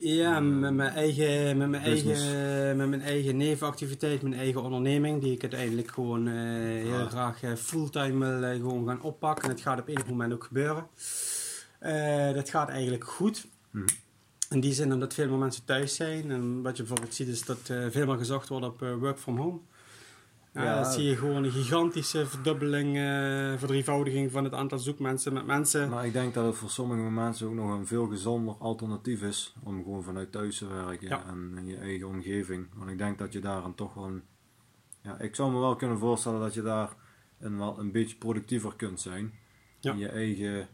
Ja, 0.00 0.40
met 0.40 0.74
mijn 0.74 0.90
eigen, 0.94 1.56
met 1.56 1.68
mijn 1.68 1.82
Business. 1.82 2.22
eigen, 2.22 2.76
met 2.76 2.88
mijn 2.88 3.02
eigen 3.02 3.36
nevenactiviteit, 3.36 4.22
mijn 4.22 4.34
eigen 4.34 4.62
onderneming, 4.62 5.20
die 5.22 5.32
ik 5.32 5.42
uiteindelijk 5.42 5.90
gewoon 5.90 6.28
eh, 6.28 6.34
heel 6.34 7.06
graag 7.08 7.42
eh, 7.42 7.54
fulltime 7.54 8.26
wil 8.26 8.42
eh, 8.42 8.56
gewoon 8.56 8.86
gaan 8.86 9.02
oppakken. 9.02 9.44
En 9.44 9.50
het 9.50 9.60
gaat 9.60 9.80
op 9.80 9.88
enig 9.88 10.06
moment 10.06 10.32
ook 10.32 10.44
gebeuren. 10.44 10.86
Eh, 11.78 12.32
dat 12.32 12.50
gaat 12.50 12.68
eigenlijk 12.68 13.04
goed. 13.04 13.46
Mhm. 13.70 13.86
In 14.50 14.60
die 14.60 14.72
zin 14.72 14.92
omdat 14.92 15.14
veel 15.14 15.28
meer 15.28 15.38
mensen 15.38 15.64
thuis 15.64 15.94
zijn. 15.94 16.30
En 16.30 16.62
wat 16.62 16.76
je 16.76 16.82
bijvoorbeeld 16.82 17.14
ziet 17.14 17.28
is 17.28 17.44
dat 17.44 17.68
eh, 17.68 17.86
veel 17.90 18.06
meer 18.06 18.18
gezocht 18.18 18.48
wordt 18.48 18.66
op 18.66 18.82
eh, 18.82 18.94
work 18.94 19.18
from 19.18 19.36
home. 19.36 19.58
Ja, 20.64 20.74
dan 20.82 20.92
zie 20.92 21.04
je 21.04 21.16
gewoon 21.16 21.44
een 21.44 21.50
gigantische 21.50 22.26
verdubbeling, 22.26 22.96
eh 22.96 23.58
verdrievoudiging 23.58 24.30
van 24.32 24.44
het 24.44 24.52
aantal 24.52 24.78
zoekmensen 24.78 25.32
met 25.32 25.46
mensen. 25.46 25.88
Maar 25.88 26.06
ik 26.06 26.12
denk 26.12 26.34
dat 26.34 26.46
het 26.46 26.54
voor 26.56 26.70
sommige 26.70 27.00
mensen 27.10 27.46
ook 27.48 27.54
nog 27.54 27.70
een 27.70 27.86
veel 27.86 28.06
gezonder 28.06 28.54
alternatief 28.58 29.22
is 29.22 29.54
om 29.62 29.82
gewoon 29.82 30.02
vanuit 30.02 30.32
thuis 30.32 30.58
te 30.58 30.66
werken 30.66 31.08
Ja. 31.08 31.24
en 31.26 31.52
in 31.58 31.66
je 31.66 31.76
eigen 31.76 32.06
omgeving. 32.08 32.66
Want 32.74 32.90
ik 32.90 32.98
denk 32.98 33.18
dat 33.18 33.32
je 33.32 33.40
daar 33.40 33.64
een 33.64 33.74
toch 33.74 33.94
wel 33.94 34.04
een, 34.04 34.22
ja, 35.02 35.18
ik 35.20 35.34
zou 35.34 35.52
me 35.52 35.58
wel 35.58 35.76
kunnen 35.76 35.98
voorstellen 35.98 36.40
dat 36.40 36.54
je 36.54 36.62
daar 36.62 36.90
een, 37.38 37.58
wel 37.58 37.78
een 37.78 37.92
beetje 37.92 38.16
productiever 38.16 38.76
kunt 38.76 39.00
zijn 39.00 39.32
Ja. 39.80 39.92
in 39.92 39.98
je 39.98 40.08
eigen 40.08 40.68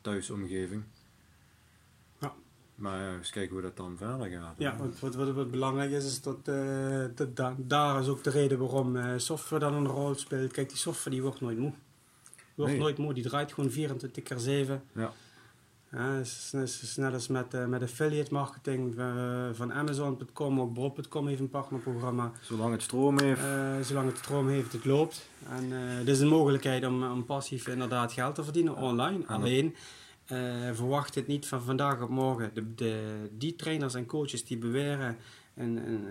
thuisomgeving. 0.00 0.82
Maar 2.74 3.00
ja, 3.02 3.16
eens 3.16 3.30
kijken 3.30 3.52
hoe 3.52 3.62
dat 3.62 3.76
dan 3.76 3.96
verder 3.96 4.30
gaat. 4.30 4.54
Ja, 4.58 4.76
wat, 4.76 4.98
wat, 5.00 5.14
wat, 5.14 5.30
wat 5.34 5.50
belangrijk 5.50 5.90
is, 5.90 6.04
is 6.04 6.20
dat, 6.22 6.36
eh, 6.44 7.04
dat 7.14 7.36
da- 7.36 7.54
daar 7.58 8.00
is 8.00 8.08
ook 8.08 8.24
de 8.24 8.30
reden 8.30 8.58
waarom 8.58 8.96
eh, 8.96 9.12
software 9.16 9.64
dan 9.64 9.74
een 9.74 9.86
rol 9.86 10.14
speelt. 10.14 10.52
Kijk, 10.52 10.68
die 10.68 10.78
software 10.78 11.10
die 11.10 11.22
wordt 11.22 11.40
nooit 11.40 11.58
moe. 11.58 11.70
Die 11.70 12.44
wordt 12.54 12.72
Nee. 12.72 12.80
nooit 12.80 12.98
moe, 12.98 13.14
die 13.14 13.22
draait 13.22 13.52
gewoon 13.52 13.70
24 13.70 14.22
keer 14.22 14.38
7. 14.38 14.82
Ja. 14.92 15.12
Ja, 15.94 15.98
het 16.12 16.26
is, 16.26 16.48
het 16.52 16.80
is 16.82 16.96
net 16.96 17.12
als 17.12 17.28
met, 17.28 17.54
eh, 17.54 17.66
met 17.66 17.82
affiliate 17.82 18.32
marketing 18.32 18.98
eh, 18.98 19.48
van 19.52 19.72
Amazon.com, 19.72 20.60
ook 20.60 20.72
Bro.com 20.72 21.26
heeft 21.26 21.40
een 21.40 21.48
partnerprogramma. 21.50 22.32
Zolang 22.40 22.72
het 22.72 22.82
stroom 22.82 23.18
heeft. 23.18 23.40
Eh, 23.40 23.80
zolang 23.82 24.08
het 24.08 24.18
stroom 24.18 24.48
heeft, 24.48 24.72
het 24.72 24.84
loopt. 24.84 25.28
En 25.48 25.72
eh 25.72 25.96
dit 25.98 26.08
is 26.08 26.20
een 26.20 26.28
mogelijkheid 26.28 26.86
om, 26.86 27.02
om 27.10 27.24
passief 27.24 27.66
inderdaad 27.66 28.12
geld 28.12 28.34
te 28.34 28.44
verdienen 28.44 28.76
online. 28.76 29.26
Alleen 29.26 29.74
eh, 29.74 29.80
verwacht 30.72 31.14
het 31.14 31.26
niet 31.26 31.46
van 31.46 31.62
vandaag 31.62 32.02
op 32.02 32.08
morgen. 32.10 32.50
De, 32.54 32.74
de, 32.74 33.02
die 33.38 33.56
trainers 33.56 33.94
en 33.94 34.06
coaches 34.06 34.44
die 34.44 34.58
beweren 34.58 35.16
een, 35.56 35.76
een, 35.76 36.06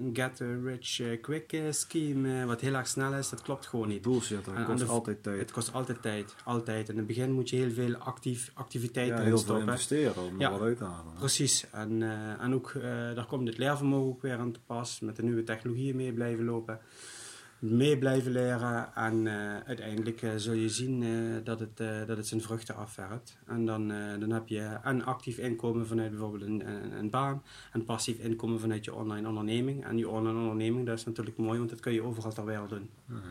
een 0.00 0.10
get 0.12 0.40
rich 0.64 1.00
eh, 1.00 1.20
quick 1.20 1.52
eh, 1.52 1.60
scheme, 1.70 2.40
eh, 2.40 2.46
wat 2.46 2.60
heel 2.60 2.74
erg 2.74 2.86
snel 2.86 3.14
is, 3.14 3.28
dat 3.28 3.42
klopt 3.42 3.66
gewoon 3.66 3.88
niet. 3.88 4.02
bullshit, 4.02 4.46
en- 4.48 4.64
kost 4.64 4.78
de- 4.78 4.84
altijd 4.90 5.22
tijd. 5.22 5.38
Het 5.38 5.50
kost 5.52 5.72
altijd 5.72 6.02
tijd, 6.02 6.34
altijd. 6.44 6.88
In 6.88 6.96
het 6.96 7.06
begin 7.06 7.32
moet 7.32 7.50
je 7.50 7.56
heel 7.56 7.70
veel 7.70 7.94
actief, 7.96 8.50
activiteiten 8.54 9.16
ja, 9.16 9.22
heel 9.22 9.30
veel 9.30 9.38
stoppen. 9.38 9.66
investeren 9.66 10.22
om 10.22 10.40
Ja. 10.40 10.46
er 10.46 10.52
wat 10.52 10.60
uit 10.60 10.76
te 10.78 10.84
halen. 10.84 11.12
Precies, 11.18 11.66
en, 11.72 12.02
eh, 12.02 12.42
en 12.44 12.54
ook 12.54 12.70
eh, 12.74 12.82
daar 13.14 13.26
komt 13.26 13.48
het 13.48 13.58
leervermogen 13.58 14.08
ook 14.08 14.22
weer 14.22 14.36
aan 14.38 14.52
te 14.52 14.60
pas, 14.66 15.00
met 15.00 15.16
de 15.16 15.22
nieuwe 15.22 15.44
technologieën 15.44 15.96
mee 15.96 16.12
blijven 16.12 16.44
lopen, 16.44 16.80
mee 17.58 17.98
blijven 17.98 18.32
leren 18.32 18.94
en 18.94 19.26
eh, 19.26 19.58
uiteindelijk 19.66 20.22
eh, 20.22 20.30
zul 20.36 20.52
je 20.52 20.68
zien 20.68 21.02
eh, 21.02 21.44
dat, 21.44 21.60
het, 21.60 21.76
dat 22.06 22.16
het 22.16 22.26
zijn 22.26 22.40
vruchten 22.40 22.76
afwerpt. 22.76 23.36
En 23.46 23.66
dan, 23.66 23.88
dan 24.20 24.30
heb 24.30 24.48
je 24.48 24.60
en 24.82 25.04
actief 25.04 25.38
inkomen 25.38 25.86
vanuit 25.86 26.10
bijvoorbeeld 26.10 26.42
een, 26.42 26.68
een, 26.68 26.92
een 26.92 27.10
baan 27.10 27.42
en 27.72 27.84
passief 27.84 28.18
inkomen 28.18 28.60
vanuit 28.60 28.84
je 28.84 28.94
online 28.94 29.28
onderneming. 29.28 29.84
En 29.84 29.96
die 29.96 30.08
online 30.08 30.38
onderneming, 30.38 30.86
dat 30.86 30.98
is 30.98 31.04
natuurlijk 31.04 31.36
mooi, 31.36 31.58
want 31.58 31.70
dat 31.70 31.80
kun 31.80 31.92
je 31.92 32.02
overal 32.02 32.32
ter 32.32 32.44
wereld 32.44 32.70
doen, 32.70 32.90
Mhm. 33.06 33.22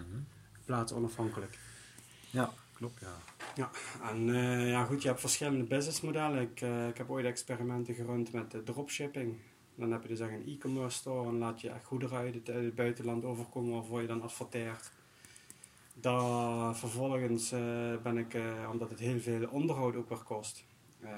plaats 0.66 0.94
onafhankelijk. 0.94 1.60
Ja, 2.30 2.54
klopt 2.74 3.00
ja. 3.00 3.18
Ja, 3.56 3.70
en 4.10 4.26
ja 4.68 4.84
goed, 4.86 5.02
je 5.02 5.08
hebt 5.08 5.20
verschillende 5.20 5.64
businessmodellen. 5.64 6.42
Ik, 6.42 6.62
ik 6.90 6.98
heb 6.98 7.10
ooit 7.10 7.26
experimenten 7.26 7.94
gerund 7.94 8.32
met 8.32 8.56
dropshipping. 8.66 9.38
Dan 9.76 9.92
heb 9.92 10.02
je 10.02 10.08
dus 10.08 10.20
echt 10.20 10.32
een 10.32 10.48
e-commerce 10.48 10.98
store 10.98 11.28
en 11.28 11.38
laat 11.38 11.62
je 11.62 11.70
echt 11.70 11.86
goederen 11.86 12.18
uit 12.18 12.34
het, 12.34 12.50
uit 12.50 12.66
het 12.66 12.76
buitenland 12.76 13.24
overkomen 13.24 13.74
waarvoor 13.74 14.02
je 14.02 14.08
dan 14.08 14.22
adverteert. 14.22 14.92
Daar 15.94 16.76
vervolgens 16.76 17.52
eh, 17.52 17.96
ben 18.04 18.18
ik, 18.18 18.34
eh, 18.34 18.70
omdat 18.72 18.90
het 18.90 19.00
heel 19.00 19.20
veel 19.20 19.48
onderhoud 19.50 19.96
ook 19.96 20.10
weer 20.10 20.24
kost, 20.24 20.66
eh, 21.00 21.10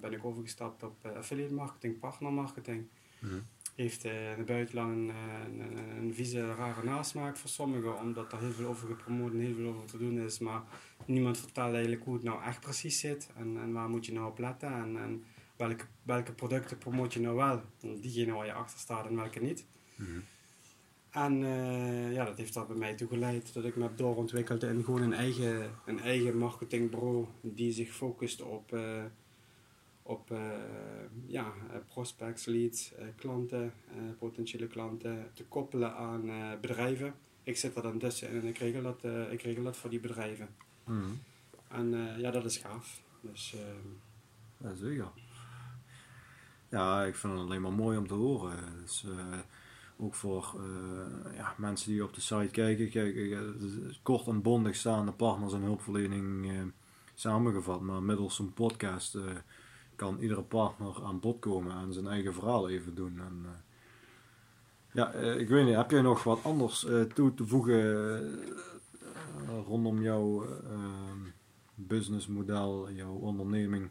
ben 0.00 0.12
ik 0.12 0.24
overgestapt 0.24 0.82
op 0.82 1.06
affiliate 1.16 1.54
marketing, 1.54 1.98
partner 1.98 2.32
marketing. 2.32 2.86
Mhm. 3.18 3.34
Heeft 3.74 4.04
in 4.04 4.12
het 4.12 4.46
buitenland 4.46 4.92
een, 4.92 5.12
een, 5.58 5.78
een 5.98 6.14
vieze, 6.14 6.54
rare 6.54 6.84
nasmaak 6.84 7.36
voor 7.36 7.50
sommigen, 7.50 7.98
omdat 7.98 8.32
er 8.32 8.38
heel 8.38 8.52
veel 8.52 8.66
over 8.66 8.88
gepromoot 8.88 9.32
en 9.32 9.38
heel 9.38 9.54
veel 9.54 9.68
over 9.68 9.84
te 9.84 9.98
doen 9.98 10.18
is. 10.18 10.38
Maar 10.38 10.62
niemand 11.06 11.38
vertelt 11.38 11.72
eigenlijk 11.72 12.04
hoe 12.04 12.14
het 12.14 12.22
nou 12.22 12.42
echt 12.42 12.60
precies 12.60 13.00
zit 13.00 13.28
en, 13.36 13.56
en 13.60 13.72
waar 13.72 13.88
moet 13.88 14.06
je 14.06 14.12
nou 14.12 14.26
op 14.26 14.38
letten 14.38 14.72
en, 14.72 14.96
en 14.96 15.24
welke, 15.56 15.84
welke 16.02 16.32
producten 16.32 16.78
promoot 16.78 17.12
je 17.12 17.20
nou 17.20 17.36
wel, 17.36 17.62
diegene 18.00 18.32
waar 18.32 18.46
je 18.46 18.52
achter 18.52 18.78
staat 18.78 19.06
en 19.06 19.16
welke 19.16 19.40
niet. 19.40 19.66
Mhm. 19.96 20.20
En 21.14 21.44
eh, 21.44 22.12
ja, 22.12 22.24
dat 22.24 22.36
heeft 22.36 22.54
er 22.54 22.66
bij 22.66 22.76
mij 22.76 22.94
toe 22.94 23.08
geleid 23.08 23.54
dat 23.54 23.64
ik 23.64 23.76
me 23.76 23.82
heb 23.82 23.96
doorontwikkeld 23.96 24.62
in 24.62 24.84
gewoon 24.84 25.02
een 25.02 25.12
eigen, 25.12 25.70
een 25.86 26.00
eigen 26.00 26.38
marketingbureau 26.38 27.26
die 27.40 27.72
zich 27.72 27.94
focust 27.94 28.42
op, 28.42 28.72
eh, 28.72 29.04
op 30.02 30.30
eh, 30.30 30.50
ja, 31.26 31.52
prospects, 31.86 32.44
leads, 32.44 32.92
klanten, 33.16 33.72
potentiële 34.18 34.66
klanten 34.66 35.30
te 35.34 35.44
koppelen 35.44 35.94
aan 35.94 36.30
bedrijven. 36.60 37.14
Ik 37.42 37.56
zit 37.56 37.76
er 37.76 37.82
dan 37.82 37.98
tussen 37.98 38.28
en 38.28 38.44
ik 38.44 38.58
regel 38.58 38.82
dat, 38.82 39.04
ik 39.30 39.42
regel 39.42 39.62
dat 39.62 39.76
voor 39.76 39.90
die 39.90 40.00
bedrijven. 40.00 40.48
Mhm. 40.84 41.10
En 41.68 42.18
ja, 42.18 42.30
dat 42.30 42.44
is 42.44 42.56
gaaf. 42.56 43.02
Dus 43.20 43.54
ehm, 43.54 43.88
Ja, 44.68 44.74
zeker. 44.74 45.08
Ja, 46.74 47.04
ik 47.04 47.14
vind 47.14 47.32
het 47.32 47.42
alleen 47.42 47.62
maar 47.62 47.72
mooi 47.72 47.98
om 47.98 48.06
te 48.06 48.14
horen. 48.14 48.56
Dus, 48.80 49.04
eh, 49.04 49.38
ook 49.96 50.14
voor 50.14 50.54
eh, 50.58 51.36
ja, 51.36 51.54
mensen 51.56 51.90
die 51.90 52.04
op 52.04 52.14
de 52.14 52.20
site 52.20 52.48
kijken. 52.50 52.90
Kijk, 52.90 53.16
eh, 53.16 53.38
kort 54.02 54.26
en 54.26 54.42
bondig 54.42 54.74
staan 54.74 55.06
de 55.06 55.12
partners 55.12 55.52
en 55.52 55.60
hulpverlening 55.60 56.50
samengevat. 57.14 57.80
Maar 57.80 58.02
middels 58.02 58.38
een 58.38 58.52
podcast 58.52 59.18
kan 59.96 60.18
iedere 60.18 60.42
partner 60.42 61.04
aan 61.04 61.20
bod 61.20 61.38
komen 61.38 61.76
en 61.76 61.92
zijn 61.92 62.06
eigen 62.06 62.34
verhaal 62.34 62.68
even 62.68 62.94
doen. 62.94 63.20
En, 63.20 63.46
ja, 64.92 65.12
ik 65.12 65.48
weet 65.48 65.64
niet, 65.64 65.74
heb 65.74 65.90
jij 65.90 66.02
nog 66.02 66.22
wat 66.22 66.44
anders 66.44 66.86
toe 67.14 67.34
te 67.34 67.46
voegen 67.46 68.38
rondom 69.66 70.02
jouw 70.02 70.46
businessmodel, 71.74 72.90
jouw 72.90 73.12
onderneming? 73.12 73.90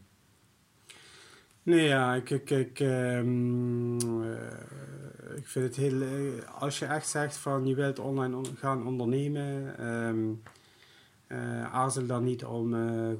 Nee, 1.63 1.87
ja, 1.87 2.13
ik, 2.15 2.29
ik, 2.29 2.49
ik, 2.49 2.79
ehm, 2.79 3.97
eh, 4.21 5.37
ik 5.37 5.47
vind 5.47 5.65
het 5.65 5.75
heel... 5.75 6.01
eh, 6.01 6.61
als 6.61 6.79
je 6.79 6.85
echt 6.85 7.07
zegt 7.07 7.37
van 7.37 7.65
je 7.67 7.75
wilt 7.75 7.99
online 7.99 8.35
on- 8.35 8.55
gaan 8.57 8.87
ondernemen, 8.87 9.77
ehm, 9.77 10.17
eh, 11.27 11.73
aarzel 11.73 12.05
dan 12.05 12.23
niet 12.23 12.45
om 12.45 12.71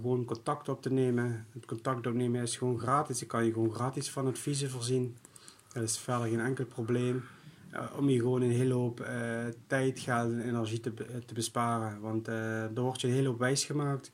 gewoon 0.01 0.25
contact 0.25 0.69
op 0.69 0.81
te 0.81 0.91
nemen. 0.91 1.45
Het 1.53 1.65
contact 1.65 2.07
opnemen 2.07 2.41
is 2.41 2.57
gewoon 2.57 2.79
gratis. 2.79 3.21
Ik 3.21 3.27
kan 3.27 3.45
je 3.45 3.53
gewoon 3.53 3.73
gratis 3.73 4.09
van 4.11 4.27
adviezen 4.27 4.69
voorzien. 4.69 5.15
Dat 5.73 5.83
is 5.83 5.97
verder 5.97 6.27
geen 6.27 6.39
enkel 6.39 6.65
probleem. 6.65 7.23
Om 7.97 8.09
je 8.09 8.19
gewoon 8.19 8.41
een 8.41 8.51
hele 8.51 8.73
hoop 8.73 9.05
tijd, 9.67 9.99
geld 9.99 10.31
en 10.31 10.41
energie 10.47 10.79
te, 10.79 10.93
te 11.25 11.33
besparen. 11.33 11.99
Want 12.01 12.25
daar 12.25 12.73
wordt 12.73 13.01
je 13.01 13.07
een 13.07 13.13
hele 13.13 13.27
hoop 13.27 13.39
wijs 13.39 13.65
gemaakt. 13.65 14.11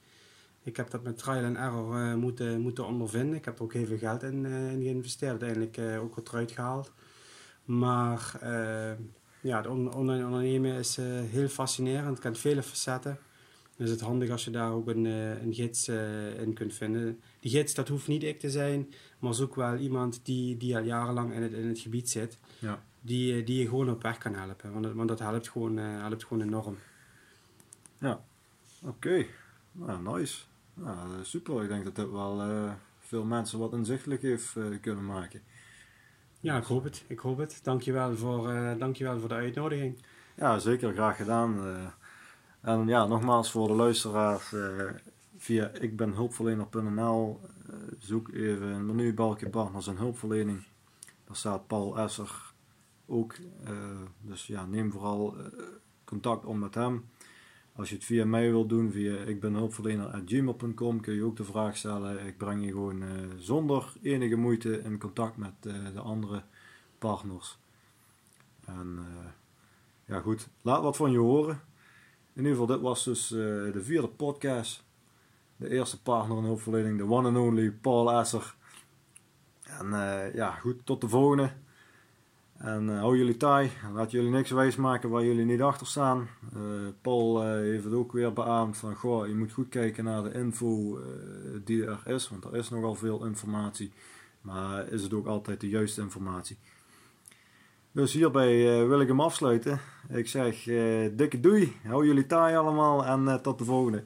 Ik 0.69 0.77
heb 0.77 0.89
dat 0.89 1.03
met 1.03 1.17
trial 1.17 1.43
and 1.45 1.57
error 1.57 1.95
eh, 2.09 2.15
moeten, 2.15 2.61
moeten 2.61 2.85
ondervinden. 2.85 3.35
Ik 3.35 3.45
heb 3.45 3.57
er 3.57 3.63
ook 3.63 3.73
heel 3.73 3.85
veel 3.85 3.97
geld 3.97 4.23
in, 4.23 4.45
eh, 4.45 4.71
in 4.71 4.81
geïnvesteerd. 4.81 5.31
Uiteindelijk 5.31 5.77
eh, 5.77 6.01
ook 6.01 6.15
wat 6.15 6.27
eruit 6.29 6.51
gehaald. 6.51 6.91
Maar 7.65 8.39
ja, 9.41 9.57
het 9.57 9.67
on- 9.67 9.93
online 9.93 10.25
ondernemen 10.25 10.73
is 10.73 10.95
heel 11.29 11.47
fascinerend. 11.47 12.09
Het 12.09 12.19
kent 12.19 12.37
vele 12.39 12.63
facetten. 12.63 13.17
Dan 13.77 13.85
is 13.87 13.91
het 13.93 14.01
handig 14.01 14.29
als 14.29 14.43
je 14.45 14.51
daar 14.51 14.71
ook 14.71 14.87
een, 14.87 15.05
een 15.05 15.53
gids 15.53 15.87
in 16.37 16.53
kunt 16.53 16.73
vinden. 16.73 17.19
Die 17.39 17.51
gids, 17.51 17.73
dat 17.73 17.87
hoeft 17.87 18.07
niet 18.07 18.23
ik 18.23 18.39
te 18.39 18.49
zijn. 18.49 18.93
Maar 19.19 19.33
zoek 19.33 19.55
wel 19.55 19.75
iemand 19.75 20.19
die, 20.23 20.57
die 20.57 20.77
al 20.77 20.83
jarenlang 20.83 21.33
in 21.33 21.41
het, 21.41 21.51
in 21.53 21.67
het 21.67 21.79
gebied 21.79 22.09
zit. 22.09 22.37
Ja. 22.59 22.83
Die, 23.01 23.43
die 23.43 23.59
je 23.59 23.67
gewoon 23.67 23.89
op 23.89 24.01
weg 24.01 24.17
kan 24.17 24.33
helpen. 24.33 24.71
Want, 24.71 24.83
dat- 24.83 24.93
want 24.93 25.07
dat 25.09 25.19
helpt 25.19 25.49
gewoon, 25.49 25.77
helpt 25.77 26.23
gewoon 26.25 26.43
enorm. 26.43 26.77
Oké, 28.83 29.25
nou, 29.71 30.17
nice. 30.19 30.37
Nou, 30.83 31.23
super. 31.23 31.63
Ik 31.63 31.69
denk 31.69 31.83
dat 31.83 31.95
dit 31.95 32.11
wel 32.11 32.41
eh, 32.41 32.71
veel 32.99 33.23
mensen 33.23 33.59
wat 33.59 33.73
inzichtelijk 33.73 34.21
heeft 34.21 34.55
eh, 34.55 34.63
kunnen 34.81 35.05
maken. 35.05 35.41
Ja, 36.39 36.57
ik 36.57 36.63
hoop 36.63 36.83
het. 36.83 37.03
Ik 37.07 37.19
hoop 37.19 37.37
het. 37.37 37.59
Dankjewel 37.63 38.15
voor, 38.17 38.49
eh 38.49 38.77
dankjewel 38.77 39.19
voor 39.19 39.29
de 39.29 39.35
uitnodiging. 39.35 40.05
Ja, 40.35 40.59
zeker. 40.59 40.93
Graag 40.93 41.15
gedaan. 41.15 41.59
en 42.61 42.87
ja, 42.87 43.05
nogmaals 43.05 43.51
voor 43.51 43.67
de 43.67 43.73
luisteraars. 43.73 44.53
eh, 44.53 44.85
via 45.37 45.71
ikbenhulpverlener.nl 45.73 47.39
zoek 47.97 48.29
even 48.29 48.67
een 48.67 48.85
menubalkje 48.85 49.49
partners 49.49 49.87
en 49.87 49.97
hulpverlening. 49.97 50.63
Daar 51.25 51.35
staat 51.35 51.67
Paul 51.67 51.97
Esser 51.97 52.53
ook. 53.07 53.35
dus 54.21 54.47
ja, 54.47 54.65
neem 54.65 54.91
vooral 54.91 55.35
contact 56.03 56.45
op 56.45 56.55
met 56.55 56.75
hem. 56.75 57.09
Als 57.79 57.89
je 57.89 57.95
het 57.95 58.05
via 58.05 58.25
mij 58.25 58.49
wilt 58.49 58.69
doen, 58.69 58.91
via 58.91 59.23
ikbenhulpverlener.gmail.com 59.23 61.01
kun 61.01 61.13
je 61.13 61.23
ook 61.23 61.37
de 61.37 61.43
vraag 61.43 61.77
stellen. 61.77 62.25
Ik 62.25 62.37
breng 62.37 62.65
je 62.65 62.71
gewoon 62.71 63.03
eh, 63.03 63.09
zonder 63.37 63.93
enige 64.01 64.35
moeite 64.35 64.81
in 64.81 64.99
contact 64.99 65.37
met 65.37 65.53
eh, 65.61 65.73
de 65.93 65.99
andere 65.99 66.43
partners. 66.97 67.57
En 68.65 68.97
eh, 68.97 69.31
ja 70.05 70.19
goed, 70.19 70.49
laat 70.61 70.81
wat 70.81 70.97
van 70.97 71.11
je 71.11 71.17
horen. 71.17 71.61
In 72.33 72.43
ieder 72.45 72.51
geval, 72.51 72.65
dit 72.65 72.81
was 72.81 73.03
dus 73.03 73.27
de 73.27 73.79
vierde 73.81 74.07
podcast. 74.07 74.83
De 75.55 75.69
eerste 75.69 76.01
partner 76.01 76.37
in 76.37 76.43
hulpverlening, 76.43 76.97
de 76.97 77.05
one 77.05 77.27
and 77.27 77.37
only 77.37 77.71
Paul 77.71 78.11
Esser. 78.11 78.55
En 79.63 79.89
ja, 80.33 80.51
goed, 80.51 80.85
tot 80.85 81.01
de 81.01 81.09
volgende. 81.09 81.51
En 82.59 82.89
eh, 82.89 82.99
hou 82.99 83.17
jullie 83.17 83.37
taai. 83.37 83.71
Laat 83.93 84.11
jullie 84.11 84.29
niks 84.29 84.51
wijsmaken 84.51 85.09
waar 85.09 85.23
jullie 85.23 85.45
niet 85.45 85.61
achter 85.61 85.87
staan. 85.87 86.27
Eh, 86.53 86.61
Paul 87.01 87.43
eh, 87.43 87.49
heeft 87.49 87.83
het 87.83 87.93
ook 87.93 88.11
weer 88.11 88.33
beaamd 88.33 88.77
van, 88.77 88.95
goh, 88.95 89.27
je 89.27 89.35
moet 89.35 89.51
goed 89.51 89.69
kijken 89.69 90.03
naar 90.03 90.23
de 90.23 90.33
info 90.33 90.99
die 91.63 91.85
er 91.85 92.01
is. 92.05 92.29
Want 92.29 92.45
er 92.45 92.55
is 92.55 92.69
nogal 92.69 92.95
veel 92.95 93.25
informatie. 93.25 93.91
Maar 94.41 94.87
is 94.87 95.03
het 95.03 95.13
ook 95.13 95.25
altijd 95.25 95.61
de 95.61 95.69
juiste 95.69 96.01
informatie. 96.01 96.57
Dus 97.91 98.13
hierbij 98.13 98.87
wil 98.87 99.01
ik 99.01 99.07
hem 99.07 99.21
afsluiten. 99.21 99.79
Ik 100.09 100.27
zeg 100.27 100.63
dikke 101.13 101.39
doei. 101.39 101.75
Hou 101.83 102.05
jullie 102.05 102.25
taai 102.25 102.55
allemaal 102.55 103.05
en 103.05 103.41
tot 103.41 103.57
de 103.57 103.65
volgende. 103.65 104.03